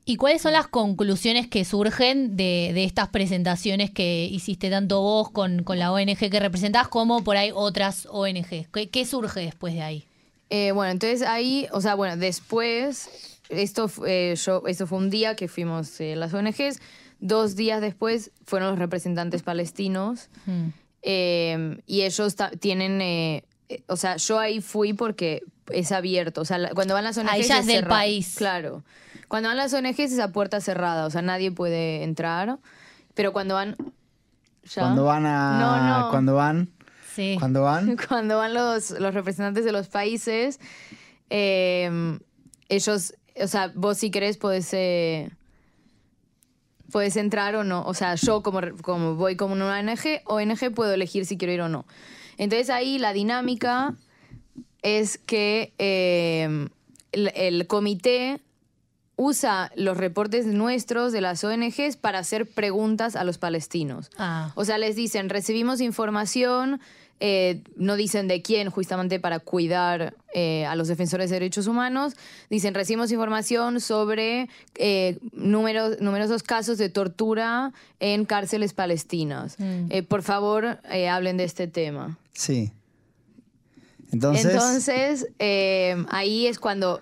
¿Y 0.04 0.16
cuáles 0.16 0.42
son 0.42 0.54
las 0.54 0.68
conclusiones 0.68 1.48
que 1.48 1.64
surgen 1.64 2.36
de, 2.36 2.72
de 2.74 2.86
estas 2.86 3.10
presentaciones 3.10 3.92
que 3.92 4.26
hiciste 4.26 4.72
tanto 4.72 5.02
vos 5.02 5.30
con, 5.30 5.62
con 5.62 5.78
la 5.78 5.92
ONG 5.92 6.18
que 6.18 6.40
representás 6.40 6.88
como 6.88 7.24
por 7.24 7.38
ahí 7.38 7.52
otras 7.54 8.08
ONG? 8.10 8.68
¿Qué, 8.74 8.90
qué 8.90 9.06
surge 9.06 9.42
después 9.42 9.76
de 9.76 9.84
ahí? 9.84 10.06
Eh, 10.50 10.72
bueno, 10.72 10.92
entonces 10.92 11.22
ahí, 11.22 11.68
o 11.72 11.82
sea, 11.82 11.94
bueno, 11.94 12.18
después, 12.18 13.40
esto, 13.50 13.92
eh, 14.08 14.34
yo, 14.44 14.64
esto 14.66 14.88
fue 14.88 14.98
un 14.98 15.12
día 15.12 15.36
que 15.36 15.48
fuimos 15.48 16.00
eh, 16.02 16.16
las 16.16 16.34
ONGs, 16.34 16.80
dos 17.20 17.56
días 17.56 17.82
después 17.82 18.32
fueron 18.46 18.70
los 18.72 18.80
representantes 18.80 19.44
palestinos 19.44 20.30
Mm. 20.46 20.68
eh, 21.02 21.82
y 21.86 22.02
ellos 22.04 22.36
tienen, 22.60 23.02
eh, 23.02 23.44
eh, 23.70 23.82
o 23.88 23.96
sea, 23.96 24.18
yo 24.18 24.40
ahí 24.40 24.62
fui 24.62 24.94
porque 24.94 25.44
es 25.72 25.92
abierto, 25.92 26.42
o 26.42 26.46
sea, 26.46 26.58
la- 26.58 26.70
cuando 26.72 26.94
van 26.94 27.04
las 27.04 27.18
ONGs... 27.18 27.32
Ahí 27.32 27.44
ya 27.44 27.60
es 27.60 27.66
del 27.66 27.78
cerra- 27.82 27.90
país. 27.90 28.36
Claro. 28.38 28.84
Cuando 29.28 29.50
van 29.50 29.58
las 29.58 29.74
ONGs 29.74 30.00
es 30.00 30.20
a 30.20 30.32
puerta 30.32 30.62
cerrada, 30.62 31.06
o 31.06 31.10
sea, 31.10 31.22
nadie 31.22 31.52
puede 31.52 32.04
entrar, 32.04 32.60
pero 33.14 33.34
cuando 33.34 33.56
van... 33.56 33.76
¿Ya? 34.64 34.82
Cuando 34.82 35.06
van 35.06 35.26
a. 35.26 35.60
No, 35.60 36.00
no. 36.04 36.10
Cuando 36.12 36.36
van. 36.36 36.70
Sí. 37.16 37.36
Cuando 37.40 37.62
van. 37.64 37.98
cuando 38.08 38.38
van 38.38 38.54
los, 38.54 38.92
los 38.92 39.14
representantes 39.14 39.64
de 39.66 39.72
los 39.72 39.88
países, 39.88 40.60
eh, 41.30 42.20
ellos, 42.70 43.14
o 43.42 43.48
sea, 43.48 43.72
vos 43.76 43.98
si 43.98 44.12
querés 44.12 44.38
podés, 44.38 44.70
podés 46.92 47.16
entrar 47.16 47.56
o 47.56 47.64
no. 47.64 47.84
O 47.86 47.94
sea, 47.94 48.16
yo 48.16 48.42
como, 48.44 48.62
como 48.82 49.16
voy 49.16 49.36
como 49.36 49.54
una 49.54 49.80
ONG, 49.80 50.22
ONG 50.26 50.74
puedo 50.74 50.94
elegir 50.94 51.26
si 51.26 51.38
quiero 51.38 51.54
ir 51.54 51.62
o 51.62 51.70
no. 51.70 51.86
Entonces 52.38 52.70
ahí 52.70 53.00
la 53.00 53.14
dinámica 53.14 53.96
es 54.82 55.18
que 55.18 55.74
eh, 55.78 56.68
el, 57.12 57.32
el 57.36 57.68
comité 57.68 58.42
usa 59.18 59.72
los 59.76 59.98
reportes 59.98 60.46
nuestros 60.46 61.12
de 61.12 61.22
las 61.22 61.44
ONGs 61.44 61.98
para 61.98 62.20
hacer 62.20 62.48
preguntas 62.48 63.16
a 63.16 63.24
los 63.24 63.40
palestinos. 63.40 64.12
Ah. 64.18 64.52
O 64.56 64.64
sea, 64.64 64.78
les 64.78 64.96
dicen, 64.96 65.30
recibimos 65.30 65.82
información, 65.82 66.80
eh, 67.20 67.62
no 67.76 67.96
dicen 67.96 68.28
de 68.28 68.42
quién, 68.42 68.70
justamente 68.70 69.20
para 69.20 69.40
cuidar 69.40 70.14
eh, 70.34 70.66
a 70.66 70.76
los 70.76 70.88
defensores 70.88 71.30
de 71.30 71.38
derechos 71.38 71.68
humanos. 71.68 72.14
Dicen, 72.50 72.74
recibimos 72.74 73.12
información 73.12 73.82
sobre 73.82 74.50
eh, 74.76 75.18
números, 75.32 76.00
numerosos 76.00 76.44
casos 76.44 76.78
de 76.78 76.90
tortura 76.90 77.74
en 78.00 78.26
cárceles 78.26 78.74
palestinas. 78.74 79.56
Mm. 79.58 79.88
Eh, 79.90 80.04
por 80.04 80.22
favor, 80.22 80.80
eh, 80.92 81.10
hablen 81.10 81.38
de 81.38 81.46
este 81.46 81.68
tema. 81.68 82.18
Sí. 82.34 82.72
Entonces. 84.12 84.46
Entonces, 84.46 85.28
eh, 85.40 86.06
ahí 86.10 86.48
es 86.48 86.60
cuando, 86.60 87.02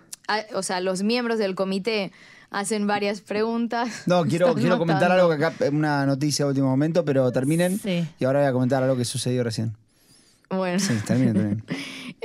o 0.53 0.63
sea, 0.63 0.79
los 0.79 1.03
miembros 1.03 1.37
del 1.37 1.55
comité 1.55 2.11
hacen 2.51 2.87
varias 2.87 3.21
preguntas. 3.21 3.89
No, 4.07 4.23
quiero, 4.23 4.53
quiero 4.55 4.77
comentar 4.77 5.11
algo 5.11 5.29
que 5.29 5.43
acá, 5.43 5.53
una 5.71 6.05
noticia 6.05 6.45
de 6.45 6.49
último 6.49 6.69
momento, 6.69 7.03
pero 7.03 7.31
terminen. 7.31 7.79
Sí. 7.79 8.07
Y 8.17 8.25
ahora 8.25 8.39
voy 8.39 8.47
a 8.47 8.53
comentar 8.53 8.81
algo 8.81 8.95
que 8.95 9.03
sucedió 9.03 9.43
recién. 9.43 9.75
Bueno. 10.49 10.79
Sí. 10.79 10.93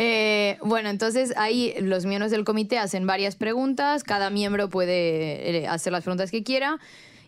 Eh, 0.02 0.56
bueno, 0.62 0.88
entonces 0.88 1.34
ahí 1.36 1.74
los 1.80 2.06
miembros 2.06 2.30
del 2.30 2.44
comité 2.44 2.78
hacen 2.78 3.06
varias 3.06 3.36
preguntas, 3.36 4.02
cada 4.02 4.30
miembro 4.30 4.70
puede 4.70 5.58
eh, 5.64 5.66
hacer 5.68 5.92
las 5.92 6.04
preguntas 6.04 6.30
que 6.30 6.42
quiera 6.42 6.78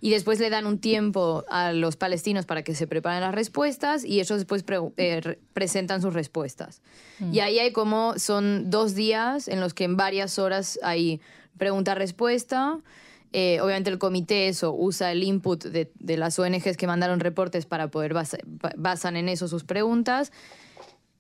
y 0.01 0.11
después 0.11 0.39
le 0.41 0.49
dan 0.49 0.65
un 0.65 0.79
tiempo 0.79 1.45
a 1.51 1.73
los 1.73 1.97
palestinos 1.97 2.47
para 2.47 2.63
que 2.63 2.75
se 2.75 2.87
preparen 2.87 3.21
las 3.21 3.35
respuestas 3.35 4.05
y 4.05 4.21
ellos 4.21 4.39
después 4.39 4.63
pre- 4.63 4.79
eh, 4.97 5.21
re- 5.21 5.39
presentan 5.53 6.01
sus 6.01 6.15
respuestas. 6.15 6.81
Y 7.31 7.41
ahí 7.41 7.59
hay 7.59 7.73
como, 7.73 8.15
son 8.19 8.71
dos 8.71 8.95
días 8.95 9.49
en 9.49 9.61
los 9.61 9.75
que 9.75 9.85
en 9.85 9.97
varias 9.99 10.39
horas 10.39 10.79
hay 10.83 11.21
pregunta-respuesta. 11.59 12.79
Eh, 13.35 13.61
obviamente 13.61 13.91
el 13.91 13.99
comité 13.99 14.49
eso 14.49 14.73
usa 14.75 15.11
el 15.13 15.23
input 15.25 15.65
de, 15.65 15.91
de 15.99 16.17
las 16.17 16.39
ONGs 16.39 16.77
que 16.77 16.87
mandaron 16.87 17.21
reportes 17.21 17.67
para 17.67 17.89
poder 17.89 18.13
basa- 18.15 18.39
ba- 18.45 18.73
basan 18.77 19.17
en 19.17 19.29
eso 19.29 19.49
sus 19.49 19.65
preguntas. 19.65 20.33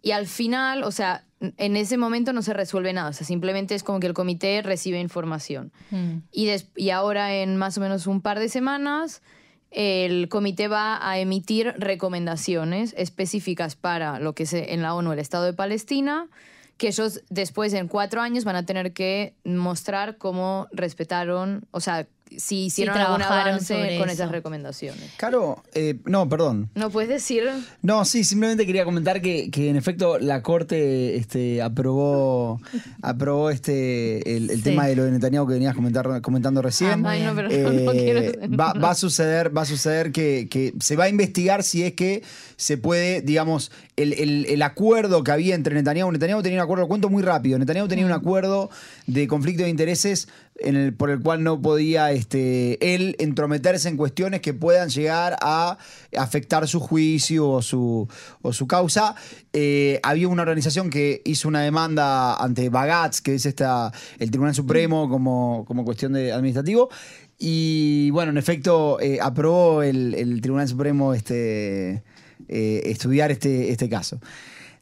Y 0.02 0.10
al 0.10 0.26
final, 0.26 0.82
o 0.84 0.90
sea, 0.90 1.24
en 1.40 1.76
ese 1.76 1.96
momento 1.96 2.32
no 2.32 2.42
se 2.42 2.52
resuelve 2.52 2.92
nada, 2.92 3.10
o 3.10 3.12
sea, 3.12 3.26
simplemente 3.26 3.74
es 3.74 3.82
como 3.82 4.00
que 4.00 4.06
el 4.08 4.14
comité 4.14 4.60
recibe 4.62 5.00
información. 5.00 5.72
Mm. 5.90 6.18
Y, 6.32 6.46
des- 6.46 6.68
y 6.76 6.90
ahora 6.90 7.34
en 7.34 7.56
más 7.56 7.78
o 7.78 7.80
menos 7.80 8.06
un 8.06 8.20
par 8.20 8.38
de 8.38 8.48
semanas, 8.48 9.22
el 9.70 10.28
comité 10.28 10.68
va 10.68 10.98
a 11.08 11.18
emitir 11.18 11.74
recomendaciones 11.78 12.94
específicas 12.98 13.74
para 13.76 14.18
lo 14.20 14.34
que 14.34 14.42
es 14.42 14.52
en 14.52 14.82
la 14.82 14.94
ONU 14.94 15.12
el 15.12 15.18
Estado 15.18 15.44
de 15.44 15.52
Palestina, 15.52 16.28
que 16.76 16.88
ellos 16.88 17.22
después 17.30 17.72
en 17.72 17.88
cuatro 17.88 18.20
años 18.20 18.44
van 18.44 18.56
a 18.56 18.66
tener 18.66 18.92
que 18.92 19.34
mostrar 19.44 20.18
cómo 20.18 20.68
respetaron, 20.72 21.64
o 21.70 21.80
sea, 21.80 22.06
si 22.38 22.66
hicieron 22.66 22.96
algún 22.96 23.18
trabajaron 23.18 23.48
avance 23.54 23.74
sobre 23.74 23.98
con 23.98 24.08
eso. 24.08 24.14
esas 24.22 24.30
recomendaciones. 24.30 25.10
Caro, 25.16 25.62
eh, 25.74 25.96
no, 26.04 26.28
perdón. 26.28 26.70
¿No 26.74 26.90
puedes 26.90 27.08
decir? 27.10 27.44
No, 27.82 28.04
sí, 28.04 28.24
simplemente 28.24 28.66
quería 28.66 28.84
comentar 28.84 29.20
que, 29.20 29.50
que 29.50 29.68
en 29.70 29.76
efecto 29.76 30.18
la 30.18 30.42
Corte 30.42 31.16
este, 31.16 31.62
aprobó, 31.62 32.60
aprobó 33.02 33.50
este, 33.50 34.36
el, 34.36 34.50
el 34.50 34.56
Sí. 34.58 34.62
tema 34.62 34.86
de 34.86 34.96
lo 34.96 35.04
de 35.04 35.10
Netanyahu 35.12 35.46
que 35.46 35.54
venías 35.54 35.74
comentar, 35.74 36.20
comentando 36.22 36.62
recién. 36.62 37.04
Ah, 37.06 37.10
Ay, 37.10 37.22
no, 37.22 37.34
pero 37.34 37.48
no, 37.50 37.92
Eh, 37.92 38.32
quiero... 38.38 38.56
va, 38.56 38.72
va 38.74 38.90
a 38.90 38.94
suceder, 38.94 39.56
va 39.56 39.62
a 39.62 39.66
suceder 39.66 40.12
que, 40.12 40.48
que 40.50 40.72
se 40.80 40.96
va 40.96 41.04
a 41.04 41.08
investigar 41.08 41.62
si 41.62 41.82
es 41.82 41.92
que 41.94 42.22
se 42.56 42.78
puede, 42.78 43.22
digamos, 43.22 43.72
el, 43.96 44.12
el- 44.14 44.46
el 44.46 44.62
acuerdo 44.62 45.24
que 45.24 45.32
había 45.32 45.54
entre 45.54 45.74
Netanyahu. 45.74 46.12
Netanyahu 46.12 46.42
tenía 46.42 46.58
un 46.58 46.62
acuerdo, 46.62 46.82
lo 46.84 46.88
cuento 46.88 47.08
muy 47.08 47.22
rápido. 47.22 47.58
Netanyahu 47.58 47.88
tenía 47.88 48.06
un 48.06 48.12
acuerdo 48.12 48.70
de 49.06 49.26
conflicto 49.26 49.62
de 49.64 49.68
intereses 49.70 50.28
en 50.58 50.76
el, 50.76 50.94
por 50.94 51.10
el 51.10 51.20
cual 51.20 51.42
no 51.42 51.60
podía 51.60 52.12
este, 52.12 52.94
él 52.94 53.16
entrometerse 53.18 53.88
en 53.88 53.96
cuestiones 53.96 54.40
que 54.42 54.54
puedan 54.54 54.90
llegar 54.90 55.36
a 55.40 55.78
afectar 56.16 56.68
su 56.68 56.78
juicio 56.78 57.48
o 57.48 57.62
su, 57.62 58.06
o 58.42 58.52
su 58.52 58.66
causa. 58.66 59.14
Eh, 59.52 59.98
había 60.02 60.28
una 60.28 60.42
organización 60.42 60.88
que 60.90 61.22
hizo 61.24 61.48
una 61.48 61.62
demanda 61.62 62.36
ante 62.36 62.68
Bagatz, 62.68 63.20
que 63.20 63.34
es 63.34 63.46
esta, 63.46 63.90
el 64.18 64.30
Tribunal 64.30 64.54
Supremo 64.54 65.08
como, 65.08 65.64
como 65.66 65.84
cuestión 65.84 66.12
de 66.12 66.32
administrativo. 66.32 66.90
Y 67.38 68.10
bueno, 68.10 68.30
en 68.30 68.38
efecto, 68.38 69.00
eh, 69.00 69.18
aprobó 69.20 69.82
el, 69.82 70.14
el 70.14 70.40
Tribunal 70.40 70.68
Supremo 70.68 71.12
este, 71.14 72.04
eh, 72.48 72.82
estudiar 72.84 73.32
este, 73.32 73.70
este 73.72 73.88
caso. 73.88 74.20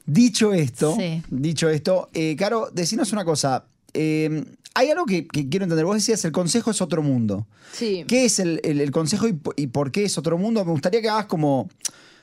Dicho 0.04 0.52
esto, 0.52 0.94
Sí. 0.98 1.22
dicho 1.30 1.68
esto, 1.70 2.10
Caro, 2.36 2.68
decinos 2.72 3.12
una 3.12 3.24
cosa. 3.24 3.64
eh, 3.94 4.44
hay 4.80 4.90
algo 4.90 5.06
que, 5.06 5.26
que 5.26 5.48
quiero 5.48 5.64
entender. 5.64 5.84
Vos 5.84 5.94
decías, 5.96 6.24
el 6.24 6.32
consejo 6.32 6.70
es 6.70 6.80
otro 6.80 7.02
mundo. 7.02 7.46
Sí. 7.72 8.04
¿Qué 8.08 8.24
es 8.24 8.38
el, 8.38 8.60
el- 8.64 8.80
el 8.80 8.90
consejo 8.90 9.28
y, 9.28 9.32
po- 9.34 9.52
y 9.56 9.68
por 9.68 9.92
qué 9.92 10.04
es 10.04 10.18
otro 10.18 10.36
mundo? 10.38 10.64
Me 10.64 10.72
gustaría 10.72 11.00
que 11.00 11.08
hagas 11.08 11.26
como, 11.26 11.68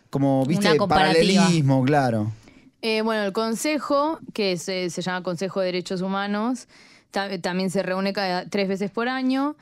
como 0.10 0.46
viste, 0.46 0.76
paralelismo, 0.76 1.84
claro. 1.84 2.32
Eh, 2.82 3.02
bueno, 3.02 3.24
el 3.24 3.34
Consejo, 3.34 4.20
que 4.34 4.56
se, 4.58 4.90
se 4.92 5.02
llama 5.02 5.24
Consejo 5.24 5.60
de 5.60 5.66
Derechos 5.68 6.02
Humanos, 6.02 6.68
ta- 7.12 7.40
también 7.42 7.70
se 7.72 7.82
reúne 7.82 8.14
cada 8.14 8.46
tres 8.50 8.68
veces 8.68 8.92
por 8.92 9.10
año 9.10 9.56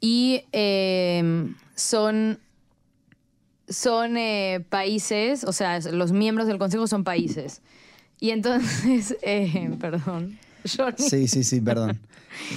y 0.00 0.44
eh, 0.52 1.52
son, 1.74 2.38
son 3.68 4.16
eh, 4.16 4.64
países, 4.68 5.44
o 5.44 5.52
sea, 5.52 5.78
los 5.80 6.12
miembros 6.12 6.46
del 6.46 6.58
Consejo 6.58 6.86
son 6.86 7.04
países. 7.04 7.60
Y 8.20 8.30
entonces, 8.30 9.16
eh, 9.22 9.70
perdón, 9.80 10.38
Johnny. 10.64 10.96
Sí, 10.98 11.28
sí, 11.28 11.44
sí, 11.44 11.60
perdón. 11.60 12.00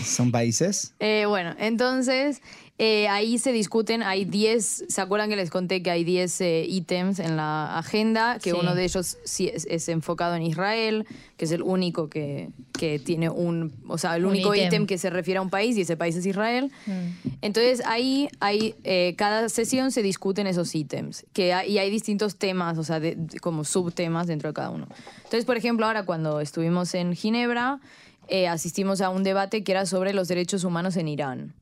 ¿Son 0.04 0.32
países? 0.32 0.94
Eh, 1.00 1.26
bueno, 1.28 1.56
entonces 1.60 2.42
eh, 2.80 3.08
ahí 3.08 3.40
se 3.40 3.52
discuten, 3.52 4.04
hay 4.04 4.24
10, 4.26 4.86
¿se 4.88 5.02
acuerdan 5.02 5.30
que 5.30 5.36
les 5.36 5.50
conté 5.50 5.82
que 5.82 5.90
hay 5.90 6.04
10 6.04 6.42
eh, 6.42 6.66
ítems 6.70 7.18
en 7.18 7.36
la 7.36 7.76
agenda? 7.78 8.38
Que 8.40 8.52
Sí. 8.52 8.58
uno 8.60 8.76
de 8.76 8.84
ellos 8.84 9.18
sí 9.24 9.50
es, 9.52 9.66
es 9.70 9.90
enfocado 9.90 10.36
en 10.36 10.44
Israel, 10.44 11.08
que 11.38 11.46
es 11.46 11.52
el 11.52 11.64
único 11.64 12.08
que, 12.08 12.50
que 12.78 13.00
tiene 13.00 13.30
un, 13.32 13.74
o 13.88 13.98
sea, 13.98 14.16
el 14.16 14.26
Un 14.26 14.32
único 14.34 14.54
ítem. 14.54 14.86
que 14.86 15.00
se 15.00 15.10
refiere 15.10 15.40
a 15.40 15.42
un 15.42 15.50
país 15.50 15.76
y 15.76 15.82
ese 15.82 15.98
país 15.98 16.16
es 16.18 16.26
Israel. 16.28 16.72
Mm. 16.86 17.28
Entonces 17.42 17.82
ahí 17.86 18.30
hay, 18.40 18.76
eh, 18.84 19.16
cada 19.18 19.50
sesión 19.50 19.92
se 19.92 20.04
discuten 20.04 20.46
esos 20.46 20.76
ítems 20.76 21.26
que 21.34 21.54
hay- 21.54 21.72
y 21.72 21.78
hay 21.80 21.90
distintos 21.90 22.38
temas, 22.38 22.78
o 22.78 22.84
sea, 22.84 23.00
de- 23.00 23.16
de- 23.16 23.40
como 23.40 23.64
subtemas 23.64 24.28
dentro 24.28 24.50
de 24.50 24.54
cada 24.54 24.70
uno. 24.70 24.88
Entonces, 25.18 25.46
por 25.46 25.58
ejemplo, 25.58 25.88
ahora 25.88 26.04
cuando 26.04 26.42
estuvimos 26.42 26.94
en 26.94 27.16
Ginebra, 27.16 27.80
eh, 28.28 28.48
asistimos 28.48 29.02
a 29.02 29.10
un 29.10 29.24
debate 29.24 29.64
que 29.64 29.72
era 29.72 29.86
sobre 29.88 30.14
los 30.14 30.28
derechos 30.28 30.64
humanos 30.64 30.96
en 30.98 31.08
Irán. 31.08 31.54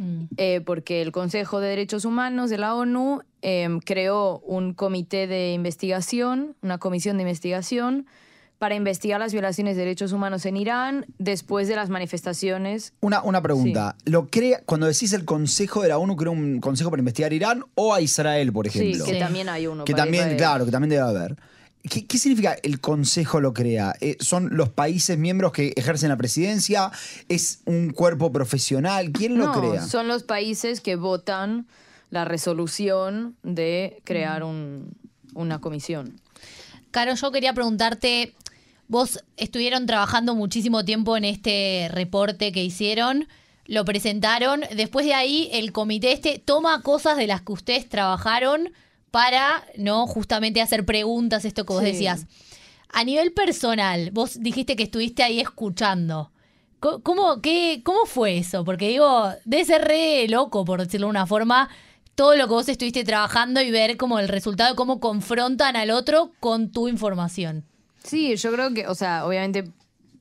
Mm. 0.00 0.24
Eh, 0.38 0.62
porque 0.64 1.02
el 1.02 1.12
Consejo 1.12 1.60
de 1.60 1.68
Derechos 1.68 2.06
Humanos 2.06 2.48
de 2.48 2.56
la 2.56 2.74
ONU 2.74 3.20
eh, 3.42 3.68
creó 3.84 4.38
un 4.40 4.72
comité 4.72 5.26
de 5.26 5.52
investigación, 5.52 6.56
una 6.62 6.78
comisión 6.78 7.18
de 7.18 7.24
investigación, 7.24 8.06
para 8.58 8.74
investigar 8.74 9.20
las 9.20 9.32
violaciones 9.32 9.76
de 9.76 9.82
derechos 9.84 10.12
humanos 10.12 10.44
en 10.46 10.56
Irán 10.56 11.06
después 11.18 11.68
de 11.68 11.76
las 11.76 11.88
manifestaciones 11.88 12.92
Una, 13.00 13.22
una 13.22 13.40
pregunta. 13.42 13.96
¿Lo 14.04 14.28
crea, 14.28 14.60
cuando 14.66 14.86
decís 14.86 15.12
el 15.12 15.24
Consejo 15.24 15.82
de 15.82 15.88
la 15.88 15.98
ONU, 15.98 16.16
crea 16.16 16.30
un 16.30 16.60
consejo 16.60 16.90
para 16.90 17.00
investigar 17.00 17.32
a 17.32 17.34
Irán 17.34 17.64
o 17.74 17.94
a 17.94 18.00
Israel, 18.00 18.52
por 18.52 18.66
ejemplo? 18.66 19.04
Sí, 19.04 19.10
que 19.12 19.16
Sí. 19.18 19.20
también 19.20 19.48
hay 19.48 19.66
uno. 19.66 19.84
Que 19.84 19.92
para 19.92 20.04
también, 20.04 20.22
Israel. 20.24 20.36
claro, 20.38 20.64
que 20.66 20.70
también 20.70 20.90
debe 20.90 21.02
haber. 21.02 21.36
¿Qué, 21.88 22.06
qué 22.06 22.18
significa 22.18 22.56
el 22.62 22.80
Consejo 22.80 23.40
lo 23.40 23.54
crea? 23.54 23.94
Eh, 24.00 24.16
¿Son 24.20 24.50
los 24.56 24.68
países 24.68 25.16
miembros 25.16 25.52
que 25.52 25.72
ejercen 25.76 26.10
la 26.10 26.16
presidencia? 26.16 26.90
¿Es 27.28 27.60
un 27.64 27.90
cuerpo 27.90 28.30
profesional? 28.32 29.12
¿Quién 29.12 29.38
lo 29.38 29.46
no, 29.46 29.52
crea? 29.52 29.86
son 29.86 30.06
los 30.08 30.22
países 30.24 30.80
que 30.80 30.96
votan 30.96 31.66
la 32.10 32.24
resolución 32.24 33.36
de 33.42 34.00
crear 34.04 34.42
un- 34.42 34.92
una 35.34 35.60
comisión. 35.60 36.20
Caro, 36.90 37.14
yo 37.14 37.30
quería 37.30 37.54
preguntarte, 37.54 38.34
vos 38.88 39.24
estuvieron 39.36 39.86
trabajando 39.86 40.34
muchísimo 40.34 40.84
tiempo 40.84 41.16
en 41.16 41.24
este 41.24 41.88
reporte 41.92 42.50
que 42.52 42.62
hicieron, 42.64 43.26
lo 43.66 43.84
presentaron, 43.84 44.62
después 44.74 45.06
de 45.06 45.14
ahí 45.14 45.48
el 45.52 45.70
comité 45.72 46.12
este 46.12 46.42
toma 46.44 46.82
cosas 46.82 47.16
de 47.16 47.28
las 47.28 47.40
que 47.42 47.52
ustedes 47.52 47.88
trabajaron 47.88 48.72
para, 49.10 49.64
¿no? 49.76 50.06
Justamente 50.06 50.60
hacer 50.60 50.84
preguntas, 50.84 51.44
esto 51.44 51.64
que 51.66 51.72
vos 51.72 51.82
Sí. 51.82 51.92
decías. 51.92 52.26
A 52.92 53.04
nivel 53.04 53.32
personal, 53.32 54.10
vos 54.12 54.40
dijiste 54.40 54.74
que 54.76 54.82
estuviste 54.84 55.22
ahí 55.22 55.40
escuchando. 55.40 56.32
¿Cómo, 56.80 57.42
qué, 57.42 57.82
¿Cómo 57.84 58.06
fue 58.06 58.38
eso? 58.38 58.64
Porque 58.64 58.88
digo, 58.88 59.28
debe 59.44 59.64
ser 59.66 59.82
re 59.86 60.26
loco, 60.28 60.64
por 60.64 60.80
decirlo 60.82 61.08
de 61.08 61.10
una 61.10 61.26
forma, 61.26 61.68
todo 62.14 62.34
lo 62.36 62.46
que 62.46 62.52
vos 62.54 62.68
estuviste 62.70 63.04
trabajando 63.04 63.60
y 63.60 63.70
ver 63.70 63.96
como 63.98 64.18
el 64.18 64.28
resultado, 64.28 64.74
cómo 64.76 64.98
confrontan 64.98 65.76
al 65.76 65.90
otro 65.90 66.32
con 66.40 66.70
tu 66.72 66.88
información. 66.88 67.64
Sí, 68.02 68.34
yo 68.36 68.50
creo 68.52 68.72
que, 68.72 68.86
o 68.86 68.94
sea, 68.94 69.26
obviamente 69.26 69.70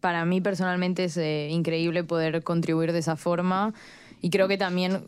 para 0.01 0.25
mí 0.25 0.41
personalmente 0.41 1.05
es 1.05 1.15
eh, 1.17 1.48
increíble 1.50 2.03
poder 2.03 2.43
contribuir 2.43 2.91
de 2.91 3.00
esa 3.00 3.15
forma 3.15 3.74
y 4.22 4.29
creo 4.29 4.48
que 4.50 4.58
también, 4.58 5.06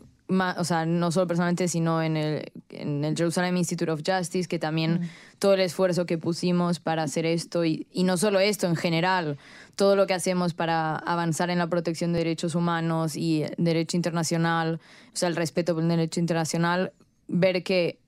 o 0.58 0.64
sea, 0.64 0.86
no 0.86 1.12
solo 1.12 1.26
personalmente, 1.26 1.68
sino 1.68 2.02
en 2.02 2.16
el, 2.16 2.52
en 2.70 3.04
el 3.04 3.16
Jerusalem 3.16 3.56
Institute 3.56 3.90
of 3.90 4.02
Justice, 4.06 4.48
que 4.48 4.58
también 4.58 5.10
todo 5.38 5.54
el 5.54 5.60
esfuerzo 5.60 6.06
que 6.06 6.18
pusimos 6.18 6.80
para 6.80 7.02
hacer 7.02 7.26
esto 7.26 7.64
y, 7.64 7.86
y 7.92 8.04
no 8.04 8.16
solo 8.16 8.40
esto, 8.40 8.66
en 8.66 8.76
general, 8.76 9.38
todo 9.76 9.96
lo 9.96 10.06
que 10.06 10.14
hacemos 10.14 10.54
para 10.54 10.96
avanzar 10.96 11.50
en 11.50 11.58
la 11.58 11.66
protección 11.68 12.12
de 12.12 12.20
derechos 12.20 12.54
humanos 12.54 13.16
y 13.16 13.44
derecho 13.58 13.96
internacional, 13.96 14.80
o 15.12 15.16
sea, 15.16 15.28
el 15.28 15.36
respeto 15.36 15.74
por 15.74 15.82
el 15.82 15.88
derecho 15.88 16.20
internacional, 16.20 16.92
ver 17.28 17.62
que 17.62 17.98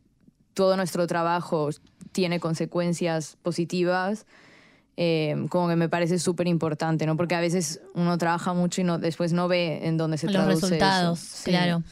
todo 0.54 0.76
nuestro 0.76 1.06
trabajo 1.06 1.70
tiene 2.12 2.40
consecuencias 2.40 3.36
positivas, 3.42 4.26
eh, 4.96 5.34
como 5.48 5.68
que 5.68 5.76
me 5.76 5.88
parece 5.88 6.18
súper 6.18 6.46
importante, 6.46 7.06
¿no? 7.06 7.16
Porque 7.16 7.34
a 7.34 7.40
veces 7.40 7.80
uno 7.94 8.16
trabaja 8.18 8.52
mucho 8.54 8.80
y 8.80 8.84
no, 8.84 8.98
después 8.98 9.32
no 9.32 9.48
ve 9.48 9.80
en 9.86 9.96
dónde 9.96 10.18
se 10.18 10.26
los 10.26 10.34
traduce 10.34 10.60
resultados, 10.66 11.22
eso. 11.22 11.36
Sí. 11.44 11.50
claro. 11.50 11.82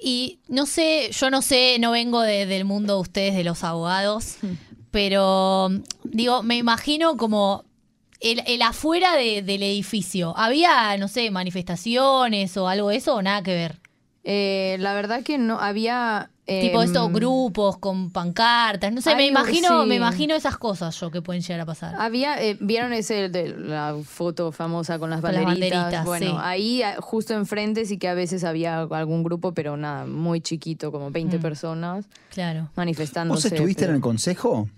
Y 0.00 0.40
no 0.48 0.66
sé, 0.66 1.10
yo 1.12 1.30
no 1.30 1.40
sé, 1.42 1.78
no 1.78 1.90
vengo 1.92 2.20
de- 2.20 2.46
del 2.46 2.64
mundo 2.64 2.96
de 2.96 3.00
ustedes, 3.00 3.34
de 3.34 3.44
los 3.44 3.64
abogados, 3.64 4.36
pero 4.90 5.70
digo, 6.04 6.42
me 6.42 6.56
imagino 6.56 7.16
como 7.16 7.64
el, 8.20 8.42
el 8.46 8.62
afuera 8.62 9.14
de- 9.16 9.42
del 9.42 9.62
edificio. 9.62 10.34
¿Había, 10.36 10.96
no 10.98 11.08
sé, 11.08 11.30
manifestaciones 11.30 12.56
o 12.56 12.68
algo 12.68 12.88
de 12.90 12.96
eso 12.96 13.14
o 13.14 13.22
nada 13.22 13.42
que 13.42 13.54
ver? 13.54 13.80
Eh, 14.24 14.76
la 14.80 14.94
verdad 14.94 15.22
que 15.22 15.38
no 15.38 15.58
había... 15.60 16.30
tipo 16.46 16.82
em, 16.82 16.86
estos 16.86 17.10
grupos 17.12 17.78
con 17.78 18.10
pancartas, 18.10 18.92
no 18.92 19.00
sé, 19.00 19.14
me 19.16 19.26
imagino, 19.26 19.82
sí. 19.82 19.88
me 19.88 19.94
imagino 19.94 20.34
esas 20.34 20.58
cosas 20.58 20.98
yo 21.00 21.10
que 21.10 21.22
pueden 21.22 21.40
llegar 21.42 21.60
a 21.60 21.64
pasar. 21.66 21.94
Había, 21.98 22.42
eh, 22.42 22.56
¿vieron 22.60 22.92
ese 22.92 23.30
de 23.30 23.48
la 23.56 23.96
foto 24.04 24.52
famosa 24.52 24.98
con 24.98 25.08
las 25.08 25.20
Con 25.22 25.32
las 25.32 25.42
banderitas? 25.44 25.82
banderitas, 25.84 26.04
bueno, 26.04 26.26
sí. 26.32 26.36
ahí 26.40 26.82
ah, 26.82 26.96
justo 27.00 27.32
enfrente 27.34 27.86
sí 27.86 27.96
que 27.96 28.08
a 28.08 28.14
veces 28.14 28.44
había 28.44 28.80
algún 28.82 29.22
grupo, 29.22 29.52
pero 29.52 29.76
nada, 29.78 30.04
muy 30.06 30.40
chiquito, 30.42 30.92
como 30.92 31.10
20 31.10 31.38
Mm. 31.38 31.40
personas 31.40 32.04
Claro. 32.30 32.68
manifestándose. 32.76 33.48
¿Vos 33.48 33.52
estuviste 33.52 33.80
pero- 33.84 33.90
en 33.92 33.96
el 33.96 34.02
Consejo? 34.02 34.68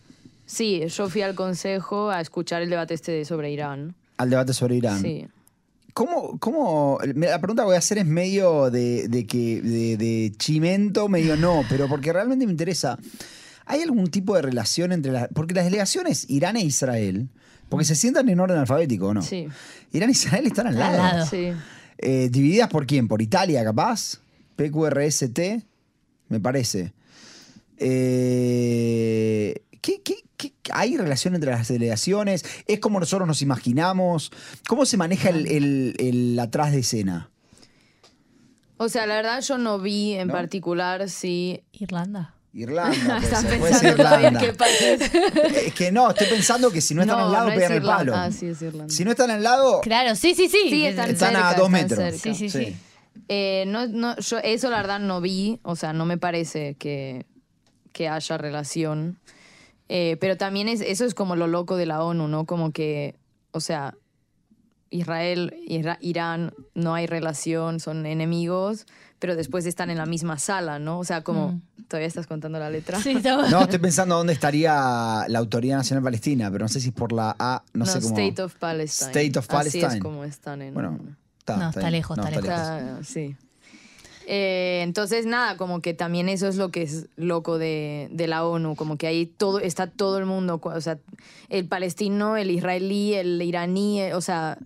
Sí, 0.44 0.86
yo 0.86 1.08
fui 1.08 1.22
al 1.22 1.34
consejo 1.34 2.10
a 2.10 2.20
escuchar 2.20 2.62
el 2.62 2.70
debate 2.70 2.94
este 2.94 3.24
sobre 3.24 3.50
Irán. 3.50 3.96
Al 4.18 4.30
debate 4.30 4.52
sobre 4.52 4.76
Irán. 4.76 5.02
Sí. 5.02 5.26
¿Cómo, 5.96 6.38
cómo, 6.38 6.98
la 7.14 7.38
pregunta 7.40 7.62
que 7.62 7.66
voy 7.68 7.74
a 7.74 7.78
hacer 7.78 7.96
es 7.96 8.04
medio 8.04 8.70
de, 8.70 9.08
de 9.08 9.26
que, 9.26 9.62
de, 9.62 9.96
de 9.96 10.30
chimento, 10.36 11.08
medio 11.08 11.38
no, 11.38 11.62
pero 11.70 11.88
porque 11.88 12.12
realmente 12.12 12.44
me 12.44 12.52
interesa. 12.52 12.98
¿Hay 13.64 13.80
algún 13.80 14.08
tipo 14.08 14.36
de 14.36 14.42
relación 14.42 14.92
entre 14.92 15.10
las... 15.10 15.28
Porque 15.32 15.54
las 15.54 15.64
delegaciones 15.64 16.28
Irán 16.28 16.56
e 16.58 16.60
Israel, 16.60 17.30
porque 17.70 17.86
se 17.86 17.94
sientan 17.94 18.28
en 18.28 18.38
orden 18.38 18.58
alfabético, 18.58 19.06
¿o 19.06 19.14
no? 19.14 19.22
Sí. 19.22 19.48
Irán 19.90 20.10
e 20.10 20.12
Israel 20.12 20.46
están 20.46 20.66
al 20.66 20.74
Al 20.74 20.78
lado. 20.78 20.98
lado. 20.98 21.26
Sí. 21.30 21.52
Eh, 21.96 22.28
¿Divididas 22.30 22.68
por 22.68 22.84
quién? 22.86 23.08
¿Por 23.08 23.22
Italia, 23.22 23.64
capaz? 23.64 24.20
PQRST, 24.56 25.40
me 26.28 26.40
parece. 26.40 26.92
Eh, 27.78 29.62
¿qué, 29.86 30.02
qué- 30.36 30.52
qué- 30.62 30.72
hay 30.72 30.96
relación 30.96 31.34
entre 31.36 31.50
las 31.52 31.68
delegaciones? 31.68 32.44
¿Es 32.66 32.80
como 32.80 32.98
nosotros 32.98 33.26
nos 33.28 33.40
imaginamos? 33.42 34.32
¿Cómo 34.68 34.84
se 34.84 34.96
maneja 34.96 35.28
el, 35.30 35.46
el- 35.46 35.94
el 35.98 36.38
atrás 36.40 36.72
de 36.72 36.80
escena? 36.80 37.30
O 38.78 38.88
sea, 38.88 39.06
la 39.06 39.14
verdad 39.16 39.40
yo 39.40 39.58
no 39.58 39.78
vi 39.78 40.12
en 40.14 40.28
¿No? 40.28 40.34
particular 40.34 41.08
si... 41.08 41.62
Irlanda. 41.72 42.34
Irlanda, 42.52 42.96
puede 43.20 43.24
Están 43.24 43.42
ser, 43.46 43.58
puede 43.58 43.74
ser 43.74 43.96
pensando 43.96 44.02
todavía 44.02 44.28
Irlanda. 44.28 44.40
qué 44.40 44.52
país. 44.54 45.62
Es 45.66 45.74
que 45.74 45.92
no, 45.92 46.10
estoy 46.10 46.26
pensando 46.26 46.70
que 46.70 46.80
si 46.80 46.94
no 46.94 47.02
están 47.02 47.18
No, 47.18 47.26
al 47.26 47.32
lado 47.32 47.48
no 47.50 47.54
pegan 47.54 47.72
el 47.72 47.82
palo. 47.82 48.14
Ah, 48.14 48.30
sí, 48.32 48.46
es 48.48 48.60
Irlanda. 48.62 48.92
Si 48.92 49.04
no 49.04 49.10
están 49.12 49.30
al 49.30 49.42
lado, 49.42 49.80
Claro, 49.82 50.14
sí, 50.16 50.34
sí, 50.34 50.48
sí. 50.48 50.68
Sí, 50.68 50.84
están, 50.86 51.10
Están 51.10 51.36
a 51.36 51.54
dos 51.54 51.66
están 51.68 51.72
metros. 51.72 51.98
cerca. 51.98 52.18
Sí, 52.18 52.34
sí, 52.34 52.50
sí. 52.50 52.76
Eh, 53.28 53.64
no, 53.66 53.86
no, 53.86 54.18
yo 54.18 54.38
eso 54.38 54.68
la 54.70 54.76
verdad 54.78 55.00
no 55.00 55.20
vi, 55.22 55.58
o 55.62 55.74
sea, 55.76 55.92
no 55.94 56.04
me 56.04 56.18
parece 56.18 56.74
que, 56.74 57.24
que 57.92 58.08
haya 58.08 58.36
relación. 58.38 59.18
Eh, 59.88 60.16
pero 60.20 60.36
también 60.36 60.68
es, 60.68 60.80
eso 60.80 61.04
es 61.04 61.14
como 61.14 61.36
lo 61.36 61.46
loco 61.46 61.76
de 61.76 61.86
la 61.86 62.02
ONU, 62.02 62.26
¿no? 62.28 62.44
Como 62.44 62.72
que, 62.72 63.14
o 63.52 63.60
sea, 63.60 63.94
Israel, 64.90 65.54
Ira- 65.68 65.98
Irán, 66.00 66.52
no 66.74 66.94
hay 66.94 67.06
relación, 67.06 67.80
son 67.80 68.06
enemigos, 68.06 68.86
pero 69.18 69.34
después 69.34 69.66
están 69.66 69.90
en 69.90 69.98
la 69.98 70.06
misma 70.06 70.38
sala, 70.38 70.78
¿no? 70.78 70.98
O 71.00 71.04
sea, 71.04 71.22
como, 71.22 71.60
¿todavía 71.88 72.06
estás 72.06 72.26
contando 72.26 72.58
la 72.58 72.70
letra? 72.70 73.00
Sí, 73.00 73.10
está- 73.16 73.48
no, 73.48 73.62
estoy 73.62 73.78
pensando 73.80 74.16
dónde 74.16 74.32
estaría 74.32 75.24
la 75.28 75.38
Autoridad 75.38 75.78
Nacional 75.78 76.04
Palestina, 76.04 76.50
pero 76.50 76.64
no 76.64 76.68
sé 76.68 76.80
si 76.80 76.88
es 76.88 76.94
por 76.94 77.12
la 77.12 77.34
A, 77.38 77.62
no, 77.72 77.84
sé 77.86 78.00
cómo. 78.00 78.16
State 78.18 78.42
of 78.42 78.54
Palestine. 78.56 79.10
State 79.10 79.38
of 79.38 79.46
Así 79.50 79.78
es 79.78 79.84
Palestine. 79.84 80.02
como 80.02 80.24
están 80.24 80.62
en... 80.62 80.74
Bueno, 80.74 80.98
está, 81.38 81.56
No, 81.56 81.68
está 81.70 81.90
lejos, 81.90 82.16
está 82.18 82.30
lejos. 82.30 82.44
Está- 82.48 83.04
sí. 83.04 83.36
Eh, 84.28 84.80
entonces, 84.82 85.24
nada, 85.24 85.56
como 85.56 85.80
que 85.80 85.94
también 85.94 86.28
eso 86.28 86.48
es 86.48 86.56
lo 86.56 86.70
que 86.72 86.82
es 86.82 87.06
loco 87.14 87.58
de, 87.58 88.08
de 88.10 88.26
la 88.26 88.44
ONU, 88.44 88.74
como 88.74 88.98
que 88.98 89.06
ahí 89.06 89.26
todo, 89.26 89.60
está 89.60 89.86
todo 89.86 90.18
el 90.18 90.26
mundo, 90.26 90.60
o 90.62 90.80
sea, 90.80 90.98
el 91.48 91.68
palestino, 91.68 92.36
el 92.36 92.50
israelí, 92.50 93.14
el 93.14 93.40
iraní, 93.40 94.00
eh, 94.00 94.14
o 94.14 94.20
sea, 94.20 94.58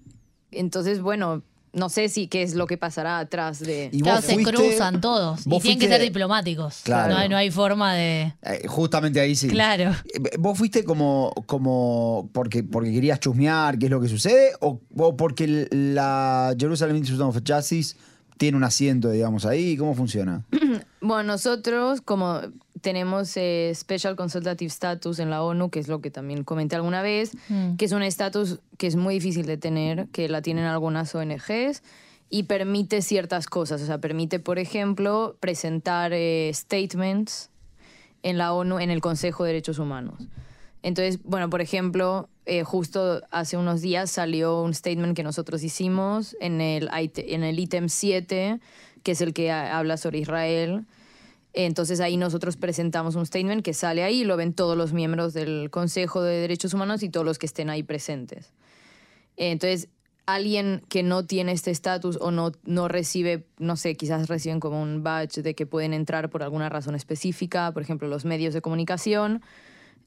entonces, 0.51 1.03
bueno, 1.03 1.43
no 1.75 1.91
sé 1.91 2.09
si 2.09 2.27
qué 2.27 2.43
es 2.43 2.55
lo 2.55 2.67
que 2.67 2.79
pasará 2.79 3.19
atrás 3.19 3.61
de... 3.61 3.91
Y 3.93 4.01
Claro, 4.01 4.23
se 4.23 4.43
cruzan 4.43 5.03
todos. 5.03 5.47
Y 5.47 5.61
tienen 5.61 5.79
que 5.79 5.89
ser 5.89 6.01
diplomáticos. 6.01 6.81
Claro. 6.83 7.13
No, 7.13 7.19
hay, 7.19 7.29
no 7.29 7.37
hay 7.37 7.51
forma 7.51 7.95
de. 7.95 8.35
Eh, 8.43 8.67
justamente 8.67 9.21
ahí 9.21 9.37
sí. 9.37 9.49
Claro. 9.49 9.95
¿Vos 10.39 10.59
fuiste 10.59 10.83
como, 10.85 11.33
como 11.47 12.29
porque, 12.33 12.65
porque 12.65 12.93
querías 12.93 13.21
chusmear 13.21 13.79
qué 13.79 13.87
es 13.87 13.91
lo 13.91 14.01
que 14.01 14.09
sucede 14.09 14.53
o, 14.61 14.81
o 14.97 15.17
porque 15.17 15.69
la 15.71 16.55
Jerusalem 16.59 16.97
Institute 16.97 17.23
of 17.23 17.39
Justice 17.47 17.95
tiene 18.41 18.57
un 18.57 18.65
asiento, 18.65 19.11
digamos, 19.11 19.45
ahí? 19.45 19.77
¿Cómo 19.77 19.95
funciona? 19.95 20.43
Bueno, 21.03 21.23
nosotros 21.33 22.01
como 22.03 22.41
tenemos 22.83 23.35
eh, 23.39 23.73
Special 23.75 24.17
Consultative 24.17 24.69
Status 24.69 25.19
en 25.19 25.31
la 25.31 25.43
ONU, 25.43 25.71
que 25.71 25.79
es 25.79 25.89
lo 25.89 26.01
que 26.03 26.11
también 26.11 26.45
comenté 26.45 26.77
alguna 26.77 27.01
vez, 27.03 27.33
Mm. 27.49 27.77
que 27.77 27.87
es 27.87 27.93
un 27.93 28.03
estatus 28.03 28.59
que 28.77 28.87
es 28.87 28.97
muy 28.97 29.15
difícil 29.15 29.47
de 29.47 29.57
tener, 29.57 30.09
que 30.09 30.29
la 30.29 30.43
tienen 30.43 30.65
algunas 30.65 31.15
ONGs 31.15 31.83
y 32.29 32.43
permite 32.45 33.01
ciertas 33.01 33.47
cosas. 33.47 33.81
O 33.81 33.87
sea, 33.87 33.97
permite, 33.99 34.41
por 34.41 34.59
ejemplo, 34.59 35.37
presentar 35.41 36.13
eh, 36.15 36.51
statements 36.55 37.49
en 38.23 38.37
la 38.37 38.53
ONU, 38.53 38.79
en 38.79 38.91
el 38.91 39.01
Consejo 39.01 39.45
de 39.45 39.53
Derechos 39.53 39.79
Humanos. 39.79 40.29
Entonces, 40.83 41.19
bueno, 41.25 41.49
por 41.49 41.63
ejemplo, 41.63 42.29
eh, 42.51 42.65
justo 42.65 43.23
hace 43.31 43.57
unos 43.57 43.81
días 43.81 44.11
salió 44.11 44.61
un 44.63 44.75
statement 44.75 45.15
que 45.15 45.23
nosotros 45.23 45.63
hicimos 45.63 46.37
en 46.41 46.61
el, 46.61 46.91
en 46.93 47.45
el 47.45 47.59
ítem 47.61 47.89
7, 47.89 48.59
que 49.05 49.13
es 49.13 49.21
el 49.21 49.33
que 49.33 49.53
ha- 49.53 49.79
habla 49.79 49.97
sobre 49.97 50.19
Israel. 50.19 50.85
Entonces 51.53 52.01
ahí 52.01 52.17
nosotros 52.17 52.57
presentamos 52.57 53.15
un 53.15 53.25
statement 53.25 53.63
que 53.63 53.73
sale 53.73 54.03
ahí, 54.03 54.25
lo 54.25 54.37
ven 54.37 54.53
todos 54.53 54.77
los 54.77 54.93
miembros 54.93 55.33
del 55.33 55.71
Consejo 55.71 56.23
de 56.23 56.41
Derechos 56.41 56.75
Humanos 56.75 57.03
y 57.05 57.09
todos 57.09 57.25
los 57.25 57.39
que 57.39 57.47
estén 57.47 57.71
ahí 57.71 57.83
presentes. 57.85 58.53
Entonces, 59.37 59.89
alguien 60.27 60.83
que 60.89 61.03
no 61.03 61.25
tiene 61.27 61.53
este 61.53 61.71
estatus 61.71 62.19
o 62.21 62.31
no, 62.33 62.53
no 62.65 62.89
recibe, 62.89 63.47
no 63.59 63.77
sé, 63.77 63.97
quizás 63.97 64.29
reciben 64.29 64.61
como 64.61 64.83
un 64.83 65.03
badge 65.03 65.43
de 65.43 65.55
que 65.55 65.67
pueden 65.67 65.93
entrar 65.95 66.31
por 66.31 66.43
alguna 66.43 66.69
razón 66.69 66.95
específica, 66.95 67.73
por 67.73 67.83
ejemplo, 67.83 68.09
los 68.09 68.25
medios 68.25 68.55
de 68.55 68.61
comunicación, 68.61 69.41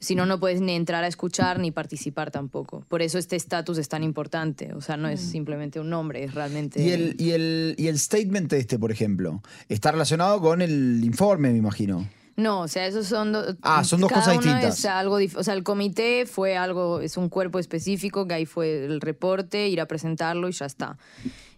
si 0.03 0.15
no, 0.15 0.25
no 0.25 0.39
puedes 0.39 0.59
ni 0.59 0.73
entrar 0.73 1.03
a 1.03 1.07
escuchar 1.07 1.59
ni 1.59 1.71
participar 1.71 2.29
tampoco. 2.29 2.85
Por 2.89 3.01
eso 3.01 3.17
este 3.17 3.37
estatus 3.37 3.77
es 3.77 3.87
tan 3.87 4.03
importante. 4.03 4.73
O 4.73 4.81
sea, 4.81 4.97
no 4.97 5.07
es 5.07 5.21
simplemente 5.21 5.79
un 5.79 5.89
nombre, 5.89 6.23
es 6.23 6.33
realmente... 6.33 6.81
Y 6.81 6.91
el, 6.91 7.15
y, 7.17 7.31
el, 7.31 7.75
y 7.77 7.87
el 7.87 7.97
statement 7.97 8.51
este, 8.53 8.77
por 8.77 8.91
ejemplo, 8.91 9.41
está 9.69 9.91
relacionado 9.91 10.41
con 10.41 10.61
el 10.61 11.01
informe, 11.03 11.51
me 11.51 11.57
imagino. 11.57 12.07
No, 12.35 12.61
o 12.61 12.67
sea, 12.67 12.87
esos 12.87 13.07
son 13.07 13.31
dos. 13.31 13.55
Ah, 13.61 13.83
son 13.83 14.01
dos 14.01 14.09
cada 14.09 14.21
cosas 14.21 14.37
uno 14.37 14.45
distintas. 14.45 14.79
Es 14.79 14.85
algo, 14.85 15.19
o 15.35 15.43
sea, 15.43 15.53
el 15.53 15.63
comité 15.63 16.25
fue 16.25 16.57
algo, 16.57 16.99
es 16.99 17.15
un 17.15 17.29
cuerpo 17.29 17.59
específico 17.59 18.27
que 18.27 18.33
ahí 18.33 18.45
fue 18.45 18.85
el 18.85 19.01
reporte, 19.01 19.69
ir 19.69 19.79
a 19.79 19.85
presentarlo 19.85 20.49
y 20.49 20.51
ya 20.51 20.65
está. 20.65 20.97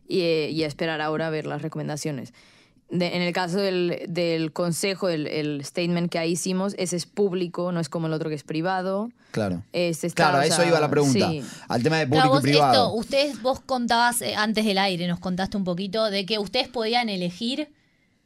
Y, 0.08 0.22
eh, 0.22 0.50
y 0.52 0.64
a 0.64 0.68
esperar 0.68 1.02
ahora 1.02 1.28
a 1.28 1.30
ver 1.30 1.48
las 1.48 1.62
recomendaciones. 1.62 2.34
De- 2.90 3.16
en 3.16 3.22
el 3.24 3.34
caso 3.34 3.58
del, 3.58 4.02
del 4.08 4.54
consejo, 4.54 5.10
el, 5.10 5.26
el 5.28 5.66
statement 5.66 6.12
que 6.12 6.20
ahí 6.20 6.34
hicimos, 6.34 6.76
ese 6.78 6.96
es 6.96 7.06
público, 7.08 7.72
no 7.72 7.80
es 7.80 7.90
como 7.90 8.06
el 8.08 8.14
otro 8.14 8.30
que 8.30 8.36
es 8.36 8.44
privado. 8.44 9.10
Claro. 9.32 9.64
Este 9.74 10.08
está, 10.08 10.24
claro, 10.30 10.38
a 10.38 10.46
eso 10.46 10.58
sea, 10.58 10.68
iba 10.68 10.80
la 10.80 10.90
pregunta. 10.90 11.30
sí. 11.32 11.42
Al 11.68 11.82
tema 11.84 11.98
de 11.98 12.08
Claro, 12.08 12.30
público 12.30 12.36
vos, 12.36 12.40
y 12.42 12.52
privado. 12.52 12.74
esto, 12.88 12.94
ustedes, 12.94 13.42
vos 13.42 13.60
contabas 13.60 14.22
eh, 14.22 14.36
antes 14.36 14.66
del 14.66 14.78
aire, 14.78 15.08
nos 15.08 15.20
contaste 15.20 15.58
un 15.58 15.64
poquito 15.64 16.06
de 16.12 16.26
que 16.28 16.38
ustedes 16.40 16.68
podían 16.68 17.10
elegir 17.10 17.70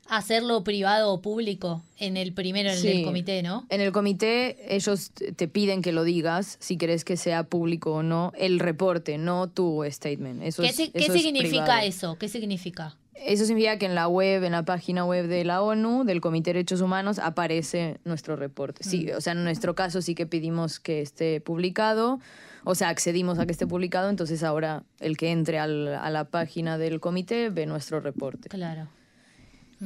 hacerlo 0.08 0.64
privado 0.64 1.14
o 1.14 1.22
público 1.22 1.84
en 1.98 2.18
el 2.18 2.34
primero, 2.34 2.70
en 2.70 2.76
el 2.76 2.82
Sí. 2.82 2.88
del 2.88 3.04
comité, 3.06 3.44
¿no? 3.44 3.66
En 3.70 3.80
el 3.80 3.92
comité 3.92 4.76
ellos 4.76 5.12
te 5.36 5.48
piden 5.48 5.82
que 5.84 5.92
lo 5.92 6.04
digas, 6.04 6.58
si 6.60 6.78
querés 6.78 7.06
que 7.06 7.16
sea 7.16 7.44
público 7.44 7.94
o 7.94 8.04
no, 8.04 8.34
el 8.38 8.60
reporte, 8.60 9.18
no 9.20 9.48
tu 9.50 9.84
statement. 9.90 10.42
Eso 10.44 10.64
¿Qué, 10.64 10.70
es- 10.70 10.76
qué 10.78 10.92
eso 10.96 11.14
es 11.14 11.22
significa 11.22 11.64
privado. 11.64 11.82
eso? 11.88 12.18
¿Qué 12.20 12.28
significa? 12.28 12.96
Eso 13.26 13.46
significa 13.46 13.78
que 13.78 13.86
en 13.86 13.96
la 13.96 14.08
web, 14.08 14.44
en 14.44 14.54
la 14.54 14.64
página 14.64 15.04
web 15.06 15.28
de 15.28 15.44
la 15.44 15.62
ONU, 15.62 16.04
del 16.06 16.22
Comité 16.22 16.52
de 16.52 16.60
Derechos 16.60 16.82
Humanos, 16.82 17.20
aparece 17.20 17.98
nuestro 18.06 18.36
reporte. 18.36 18.84
Sí, 18.84 19.12
o 19.12 19.20
sea, 19.22 19.34
en 19.34 19.44
nuestro 19.44 19.76
caso 19.76 20.02
sí 20.02 20.16
que 20.16 20.26
pedimos 20.26 20.80
que 20.80 21.02
esté 21.02 21.42
publicado, 21.42 22.20
o 22.64 22.76
sea, 22.76 22.90
accedimos 22.90 23.38
a 23.40 23.46
que 23.46 23.52
esté 23.52 23.68
publicado, 23.68 24.10
entonces 24.10 24.42
ahora 24.44 24.84
el 25.00 25.18
que 25.18 25.32
entre 25.32 25.60
al- 25.60 25.96
a 25.96 26.10
la 26.10 26.26
página 26.26 26.78
del 26.78 27.00
comité 27.00 27.50
ve 27.50 27.66
nuestro 27.66 28.00
reporte. 28.00 28.48
Claro. 28.50 28.88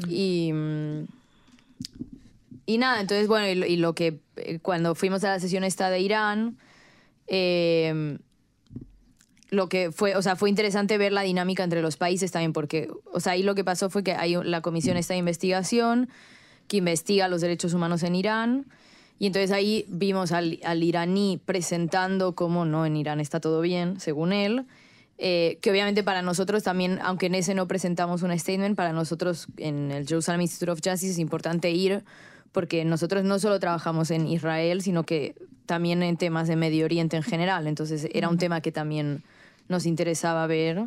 Y, 0.10 0.52
mm, 0.54 1.04
y 2.66 2.78
nada, 2.78 3.02
entonces, 3.02 3.28
bueno, 3.28 3.48
y 3.48 3.56
lo, 3.56 3.66
y 3.66 3.76
lo 3.78 3.94
que 3.94 4.20
eh, 4.38 4.60
cuando 4.60 4.96
fuimos 4.96 5.24
a 5.24 5.30
la 5.30 5.40
sesión 5.40 5.64
esta 5.64 5.90
de 5.90 6.00
Irán, 6.00 6.58
eh, 7.28 8.18
lo 9.54 9.70
que 9.70 9.92
fue, 9.92 10.16
o 10.16 10.22
sea, 10.22 10.36
fue 10.36 10.50
interesante 10.50 10.98
ver 10.98 11.12
la 11.12 11.22
dinámica 11.22 11.64
entre 11.64 11.82
los 11.82 11.96
países 11.96 12.32
también, 12.32 12.54
porque, 12.54 12.90
o 13.12 13.20
sea, 13.20 13.34
ahí 13.34 13.44
lo 13.44 13.56
que 13.56 13.64
pasó 13.64 13.90
fue 13.90 14.04
que 14.04 14.14
hay 14.14 14.36
la 14.44 14.62
comisión 14.62 14.98
esta 14.98 15.14
de 15.14 15.20
investigación 15.20 16.10
que 16.68 16.78
investiga 16.78 17.28
los 17.28 17.42
derechos 17.42 17.74
humanos 17.74 18.04
en 18.04 18.16
Irán. 18.16 18.66
Y 19.20 19.28
entonces 19.28 19.52
ahí 19.52 19.86
vimos 19.88 20.32
al, 20.32 20.60
al 20.64 20.82
iraní 20.82 21.40
presentando 21.46 22.34
cómo 22.34 22.66
no, 22.66 22.86
en 22.86 22.98
Irán 22.98 23.20
está 23.20 23.40
todo 23.40 23.62
bien, 23.62 24.00
según 24.00 24.34
él. 24.34 24.66
Eh, 25.20 25.60
que 25.62 25.70
obviamente 25.70 26.04
para 26.04 26.24
nosotros 26.24 26.64
también, 26.64 27.00
aunque 27.04 27.28
en 27.28 27.36
ese 27.36 27.54
no 27.54 27.68
presentamos 27.68 28.24
un 28.24 28.38
statement, 28.38 28.76
para 28.76 28.92
nosotros 28.92 29.48
en 29.58 29.92
el 29.92 30.08
Jerusalem 30.08 30.42
Institute 30.42 30.72
of 30.72 30.80
Justice 30.84 31.12
es 31.12 31.20
importante 31.20 31.70
ir 31.70 32.04
porque 32.52 32.86
nosotros 32.86 33.24
no 33.24 33.40
solo 33.40 33.60
trabajamos 33.60 34.10
en 34.12 34.28
Israel, 34.28 34.82
sino 34.82 35.04
que 35.04 35.36
también 35.66 36.02
en 36.04 36.18
temas 36.18 36.48
de 36.48 36.56
Medio 36.56 36.86
Oriente 36.86 37.18
en 37.18 37.24
general. 37.24 37.68
Entonces 37.68 38.08
era 38.14 38.30
un 38.30 38.38
tema 38.38 38.62
que 38.62 38.72
también 38.72 39.24
nos 39.70 39.86
interesaba 39.86 40.46
ver. 40.48 40.86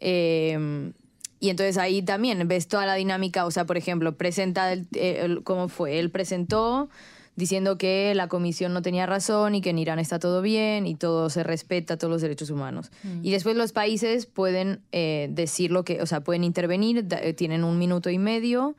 Eh, 0.00 0.92
y 1.40 1.50
entonces 1.50 1.78
ahí 1.78 2.02
también 2.02 2.46
ves 2.48 2.66
toda 2.68 2.84
la 2.86 2.94
dinámica, 2.94 3.46
o 3.46 3.50
sea, 3.50 3.64
por 3.64 3.76
ejemplo, 3.76 4.16
presenta 4.16 4.72
el, 4.72 4.86
el- 4.94 5.42
cómo 5.44 5.68
fue. 5.68 5.98
Él 6.00 6.10
presentó 6.10 6.88
diciendo 7.36 7.78
que 7.78 8.12
la 8.16 8.26
comisión 8.26 8.72
no 8.74 8.82
tenía 8.82 9.06
razón 9.06 9.54
y 9.54 9.60
que 9.60 9.70
en 9.70 9.78
Irán 9.78 10.00
está 10.00 10.18
todo 10.18 10.42
bien 10.42 10.88
y 10.88 10.96
todo 10.96 11.30
se 11.30 11.44
respeta, 11.44 11.96
todos 11.96 12.10
los 12.10 12.22
derechos 12.22 12.50
humanos. 12.50 12.90
Y 13.22 13.30
después 13.30 13.54
los 13.54 13.70
países 13.70 14.26
pueden 14.26 14.80
eh, 14.90 15.28
decir 15.30 15.70
lo 15.70 15.84
que, 15.84 16.02
o 16.02 16.06
sea, 16.06 16.20
pueden 16.22 16.42
intervenir, 16.42 17.06
da- 17.06 17.20
eh, 17.22 17.34
tienen 17.34 17.62
un 17.62 17.78
minuto 17.78 18.10
y 18.10 18.18
medio 18.18 18.74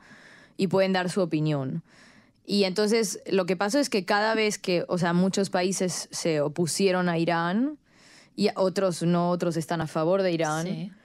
y 0.58 0.66
pueden 0.66 0.92
dar 0.92 1.08
su 1.08 1.22
opinión. 1.22 1.82
Y 2.44 2.64
entonces 2.64 3.20
lo 3.30 3.46
que 3.46 3.56
pasó 3.56 3.78
es 3.78 3.88
que 3.88 4.04
cada 4.04 4.34
vez 4.34 4.58
que, 4.58 4.84
o 4.88 4.98
sea, 4.98 5.14
muchos 5.14 5.48
países 5.48 6.08
se 6.10 6.42
opusieron 6.42 7.08
a 7.08 7.16
Irán 7.16 7.78
y 8.36 8.48
otros 8.56 9.02
no, 9.02 9.30
otros 9.30 9.56
están 9.56 9.80
a 9.80 9.86
favor 9.86 10.22
de 10.22 10.32
Irán. 10.32 10.96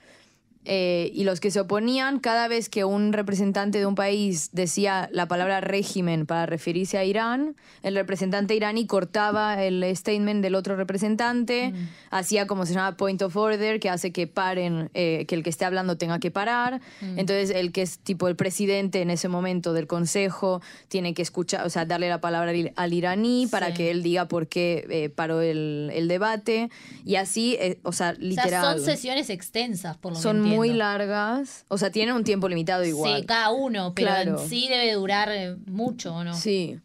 Eh, 0.68 1.12
y 1.14 1.22
los 1.22 1.38
que 1.38 1.52
se 1.52 1.60
oponían, 1.60 2.18
cada 2.18 2.48
vez 2.48 2.68
que 2.68 2.84
un 2.84 3.12
representante 3.12 3.78
de 3.78 3.86
un 3.86 3.94
país 3.94 4.50
decía 4.52 5.08
la 5.12 5.28
palabra 5.28 5.60
régimen 5.60 6.26
para 6.26 6.44
referirse 6.44 6.98
a 6.98 7.04
Irán, 7.04 7.54
el 7.84 7.94
representante 7.94 8.54
iraní 8.56 8.84
cortaba 8.86 9.62
el 9.62 9.84
statement 9.96 10.42
del 10.42 10.56
otro 10.56 10.74
representante, 10.74 11.72
hacía 12.10 12.48
como 12.48 12.66
se 12.66 12.74
llama 12.74 12.96
point 12.96 13.22
of 13.22 13.36
order, 13.36 13.78
que 13.78 13.88
hace 13.90 14.10
que 14.12 14.26
paren, 14.26 14.90
eh, 14.94 15.24
que 15.28 15.36
el 15.36 15.44
que 15.44 15.50
esté 15.50 15.64
hablando 15.64 15.96
tenga 15.98 16.18
que 16.18 16.32
parar. 16.32 16.80
Entonces, 17.00 17.50
el 17.50 17.70
que 17.70 17.82
es 17.82 17.98
tipo 18.00 18.26
el 18.26 18.34
presidente 18.34 19.02
en 19.02 19.10
ese 19.10 19.28
momento 19.28 19.72
del 19.72 19.86
consejo 19.86 20.60
tiene 20.88 21.14
que 21.14 21.22
escuchar, 21.22 21.64
o 21.64 21.70
sea, 21.70 21.84
darle 21.84 22.08
la 22.08 22.20
palabra 22.20 22.50
al, 22.50 22.72
al 22.74 22.92
iraní 22.92 23.46
para 23.46 23.68
Sí. 23.68 23.74
que 23.74 23.90
él 23.92 24.02
diga 24.02 24.26
por 24.26 24.48
qué 24.48 24.84
eh, 24.90 25.08
paró 25.10 25.40
el, 25.42 25.90
el 25.94 26.08
debate. 26.08 26.70
Y 27.04 27.16
así, 27.16 27.56
o 27.82 27.92
sea, 27.92 28.10
O 28.10 28.12
sea, 28.12 28.12
literal. 28.18 28.76
son 28.78 28.84
sesiones 28.84 29.30
extensas, 29.30 29.96
por 29.96 30.12
lo 30.12 30.18
Son 30.18 30.42
que 30.42 30.48
muy 30.56 30.70
largas. 30.72 31.64
O 31.68 31.78
sea, 31.78 31.90
tienen 31.90 32.14
un 32.14 32.24
tiempo 32.24 32.48
limitado 32.48 32.84
igual. 32.84 33.20
Sí, 33.20 33.26
cada 33.26 33.50
uno, 33.50 33.92
pero 33.94 34.08
Claro. 34.08 34.40
en 34.42 34.48
sí 34.48 34.66
debe 34.68 34.92
durar 34.94 35.28
eh, 35.30 35.56
mucho, 35.66 36.14
¿o 36.14 36.24
no? 36.24 36.34
Sí. 36.34 36.78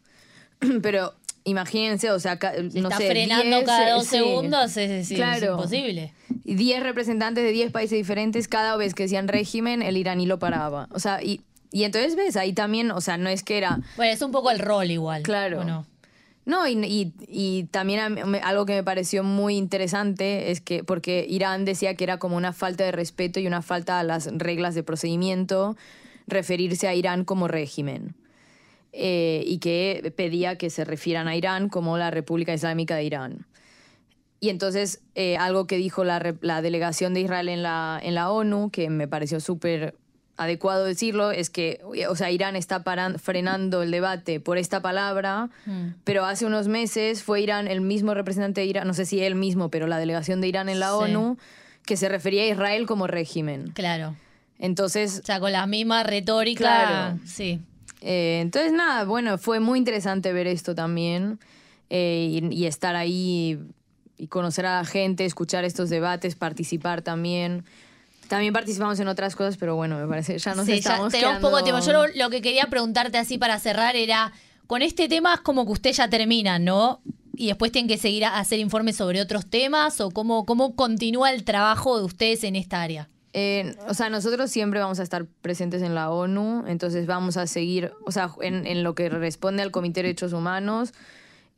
Pero 0.82 1.12
imagínense, 1.44 2.10
o 2.12 2.20
sea, 2.20 2.38
ca- 2.38 2.54
Se 2.54 2.62
no 2.80 2.88
está 2.88 2.98
sé, 2.98 3.08
frenando 3.10 3.56
10, 3.56 3.64
cada 3.66 3.88
eh, 3.88 3.92
dos 3.92 4.04
sí. 4.04 4.16
segundos, 4.16 4.76
es, 4.76 4.90
es- 4.90 5.10
es 5.10 5.16
Claro. 5.16 5.52
imposible. 5.54 6.12
Y 6.44 6.54
10 6.54 6.82
representantes 6.82 7.42
de 7.42 7.50
10 7.50 7.72
países 7.72 7.98
diferentes, 7.98 8.46
cada 8.48 8.76
vez 8.76 8.94
que 8.94 9.02
decían 9.04 9.26
régimen, 9.28 9.82
el 9.82 9.96
iraní 9.96 10.26
lo 10.26 10.38
paraba. 10.38 10.88
O 10.92 11.00
sea, 11.00 11.20
y, 11.22 11.40
y 11.72 11.82
entonces 11.84 12.14
ves, 12.14 12.36
ahí 12.36 12.52
también, 12.52 12.90
o 12.92 13.00
sea, 13.00 13.16
no 13.16 13.28
es 13.28 13.42
que 13.42 13.58
era... 13.58 13.80
Bueno, 13.96 14.12
es 14.12 14.22
un 14.22 14.30
poco 14.30 14.50
el 14.52 14.58
rol 14.60 14.90
igual. 14.90 15.22
Claro. 15.22 15.62
¿o 15.62 15.64
no? 15.64 15.86
No, 16.44 16.66
y, 16.66 16.72
y- 16.84 17.12
y 17.28 17.64
también 17.70 18.00
algo 18.42 18.66
que 18.66 18.74
me 18.74 18.82
pareció 18.82 19.22
muy 19.22 19.56
interesante 19.56 20.50
es 20.50 20.60
que, 20.60 20.82
porque 20.82 21.24
Irán 21.28 21.64
decía 21.64 21.94
que 21.94 22.04
era 22.04 22.18
como 22.18 22.36
una 22.36 22.52
falta 22.52 22.84
de 22.84 22.92
respeto 22.92 23.38
y 23.38 23.46
una 23.46 23.62
falta 23.62 24.00
a 24.00 24.02
las 24.04 24.26
reglas 24.38 24.74
de 24.74 24.82
procedimiento 24.82 25.76
referirse 26.26 26.88
a 26.88 26.94
Irán 26.94 27.24
como 27.24 27.46
régimen. 27.48 28.14
Eh, 28.94 29.42
y 29.46 29.58
que 29.58 30.12
pedía 30.16 30.58
que 30.58 30.68
se 30.68 30.84
refieran 30.84 31.26
a 31.26 31.34
Irán 31.36 31.70
como 31.70 31.96
la 31.96 32.10
República 32.10 32.52
Islámica 32.52 32.94
de 32.96 33.04
Irán. 33.04 33.46
Y 34.38 34.50
entonces, 34.50 35.00
eh, 35.14 35.36
algo 35.38 35.66
que 35.66 35.76
dijo 35.76 36.04
la, 36.04 36.34
la 36.42 36.60
delegación 36.60 37.14
de 37.14 37.20
Israel 37.20 37.48
en 37.48 37.62
la, 37.62 37.98
en 38.02 38.14
la 38.14 38.30
ONU, 38.30 38.70
que 38.70 38.90
me 38.90 39.08
pareció 39.08 39.40
súper 39.40 39.94
adecuado 40.36 40.84
decirlo, 40.84 41.30
es 41.30 41.50
que, 41.50 41.80
o 42.08 42.16
sea, 42.16 42.30
Irán 42.30 42.56
está 42.56 42.82
paran- 42.84 43.18
frenando 43.18 43.82
el 43.82 43.90
debate 43.90 44.40
por 44.40 44.58
esta 44.58 44.80
palabra, 44.80 45.50
Mm. 45.66 45.88
pero 46.04 46.24
hace 46.24 46.46
unos 46.46 46.68
meses 46.68 47.22
fue 47.22 47.42
Irán, 47.42 47.68
el 47.68 47.80
mismo 47.80 48.14
representante 48.14 48.62
de 48.62 48.66
Irán, 48.66 48.86
no 48.88 48.94
sé 48.94 49.04
si 49.06 49.20
él 49.20 49.34
mismo, 49.34 49.68
pero 49.70 49.86
la 49.86 49.98
delegación 49.98 50.40
de 50.40 50.48
Irán 50.48 50.68
en 50.68 50.80
la 50.80 50.88
Sí. 50.88 50.94
ONU, 50.94 51.38
que 51.84 51.96
se 51.96 52.08
refería 52.08 52.42
a 52.44 52.46
Israel 52.46 52.86
como 52.86 53.06
régimen. 53.06 53.70
Claro. 53.72 54.16
Entonces, 54.58 55.20
O 55.22 55.26
sea, 55.26 55.40
con 55.40 55.52
la 55.52 55.66
misma 55.66 56.02
retórica. 56.02 56.58
Claro. 56.60 57.18
Sí. 57.26 57.60
Eh, 58.00 58.40
entonces, 58.42 58.72
nada, 58.72 59.04
bueno, 59.04 59.36
fue 59.38 59.60
muy 59.60 59.78
interesante 59.78 60.32
ver 60.32 60.46
esto 60.46 60.74
también 60.74 61.38
eh, 61.90 62.40
y, 62.50 62.54
y 62.54 62.66
estar 62.66 62.96
ahí 62.96 63.58
y 64.16 64.28
conocer 64.28 64.66
a 64.66 64.76
la 64.78 64.84
gente, 64.84 65.24
escuchar 65.24 65.64
estos 65.64 65.90
debates, 65.90 66.36
participar 66.36 67.02
también. 67.02 67.64
También 68.28 68.52
participamos 68.52 68.98
en 69.00 69.08
otras 69.08 69.36
cosas, 69.36 69.56
pero 69.56 69.76
bueno, 69.76 69.98
me 69.98 70.06
parece 70.08 70.38
ya 70.38 70.54
nos 70.54 70.64
Sí, 70.66 70.72
ya 70.72 70.78
estamos 70.78 71.12
tenemos 71.12 71.32
quedando- 71.38 71.50
poco 71.50 71.62
tiempo. 71.64 71.80
Yo 71.84 71.92
lo, 71.92 72.06
lo 72.14 72.30
que 72.30 72.40
quería 72.42 72.64
preguntarte 72.66 73.18
así 73.18 73.36
para 73.38 73.58
cerrar 73.58 73.94
era, 73.96 74.32
con 74.66 74.80
este 74.82 75.08
tema 75.08 75.34
es 75.34 75.40
como 75.40 75.66
que 75.66 75.72
usted 75.72 75.92
ya 75.92 76.08
termina, 76.08 76.58
¿no? 76.58 77.00
Y 77.34 77.48
después 77.48 77.72
tienen 77.72 77.88
que 77.88 77.98
seguir 77.98 78.24
a 78.24 78.38
hacer 78.38 78.58
informes 78.58 78.96
sobre 78.96 79.20
otros 79.20 79.46
temas 79.46 80.00
o 80.00 80.10
cómo, 80.10 80.44
cómo 80.46 80.76
continúa 80.76 81.30
el 81.32 81.44
trabajo 81.44 81.98
de 81.98 82.04
ustedes 82.04 82.44
en 82.44 82.56
esta 82.56 82.80
área. 82.82 83.08
Eh, 83.34 83.74
o 83.88 83.94
sea, 83.94 84.10
nosotros 84.10 84.50
siempre 84.50 84.78
vamos 84.80 85.00
a 85.00 85.02
estar 85.02 85.24
presentes 85.40 85.80
en 85.80 85.94
la 85.94 86.10
ONU, 86.10 86.64
entonces 86.66 87.06
vamos 87.06 87.38
a 87.38 87.46
seguir, 87.46 87.92
o 88.04 88.12
sea, 88.12 88.30
en, 88.42 88.66
en 88.66 88.82
lo 88.82 88.94
que 88.94 89.08
responde 89.08 89.62
al 89.62 89.70
Comité 89.70 90.00
de 90.02 90.08
Derechos 90.08 90.34
Humanos. 90.34 90.92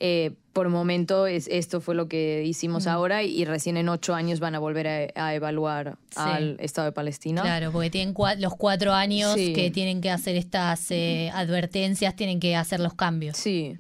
Eh, 0.01 0.33
por 0.53 0.69
momento 0.69 1.27
es, 1.27 1.49
esto 1.51 1.81
fue 1.81 1.95
lo 1.95 2.07
que 2.09 2.45
hicimos 2.45 2.87
ahora 2.87 3.23
y 3.23 3.45
recién 3.45 3.77
en 3.77 3.89
ocho 3.89 4.15
años 4.15 4.39
van 4.41 4.55
a 4.55 4.59
volver 4.59 4.87
a, 5.17 5.27
a 5.27 5.35
evaluar 5.35 5.97
Sí. 6.11 6.21
al 6.21 6.57
Estado 6.61 6.87
de 6.87 6.93
Palestina. 6.93 7.43
Claro, 7.43 7.73
porque 7.73 7.91
tienen 7.91 8.15
cua- 8.15 8.37
los 8.39 8.55
cuatro 8.55 8.93
años 8.93 9.35
Sí. 9.35 9.53
que 9.53 9.71
tienen 9.71 10.01
que 10.01 10.11
hacer 10.11 10.37
estas 10.37 10.91
eh, 10.93 11.31
advertencias, 11.35 12.15
tienen 12.15 12.39
que 12.39 12.55
hacer 12.57 12.79
los 12.81 12.95
cambios. 12.95 13.37
Sí, 13.37 13.77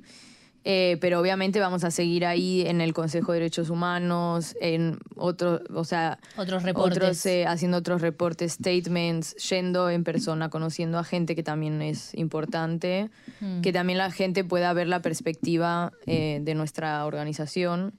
Eh, 0.66 0.96
pero 1.00 1.20
obviamente 1.20 1.60
vamos 1.60 1.84
a 1.84 1.90
seguir 1.90 2.24
ahí 2.24 2.62
en 2.66 2.80
el 2.80 2.94
Consejo 2.94 3.32
de 3.32 3.40
Derechos 3.40 3.68
Humanos, 3.68 4.56
en 4.62 4.98
otros, 5.14 5.60
o 5.74 5.84
sea, 5.84 6.18
Otros 6.38 6.62
reportes. 6.62 6.96
otros, 6.96 7.26
eh, 7.26 7.44
haciendo 7.46 7.76
otros 7.76 8.00
reportes, 8.00 8.52
statements, 8.52 9.34
yendo 9.50 9.90
en 9.90 10.04
persona, 10.04 10.48
conociendo 10.48 10.98
a 10.98 11.04
gente 11.04 11.34
que 11.36 11.42
también 11.42 11.82
es 11.82 12.14
importante, 12.14 13.10
Mm. 13.40 13.60
que 13.60 13.72
también 13.74 13.98
la 13.98 14.10
gente 14.10 14.42
pueda 14.42 14.72
ver 14.72 14.88
la 14.88 15.02
perspectiva 15.02 15.92
eh, 16.06 16.40
de 16.42 16.54
nuestra 16.54 17.04
organización. 17.04 17.92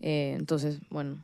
Eh, 0.00 0.34
entonces, 0.38 0.78
bueno, 0.90 1.16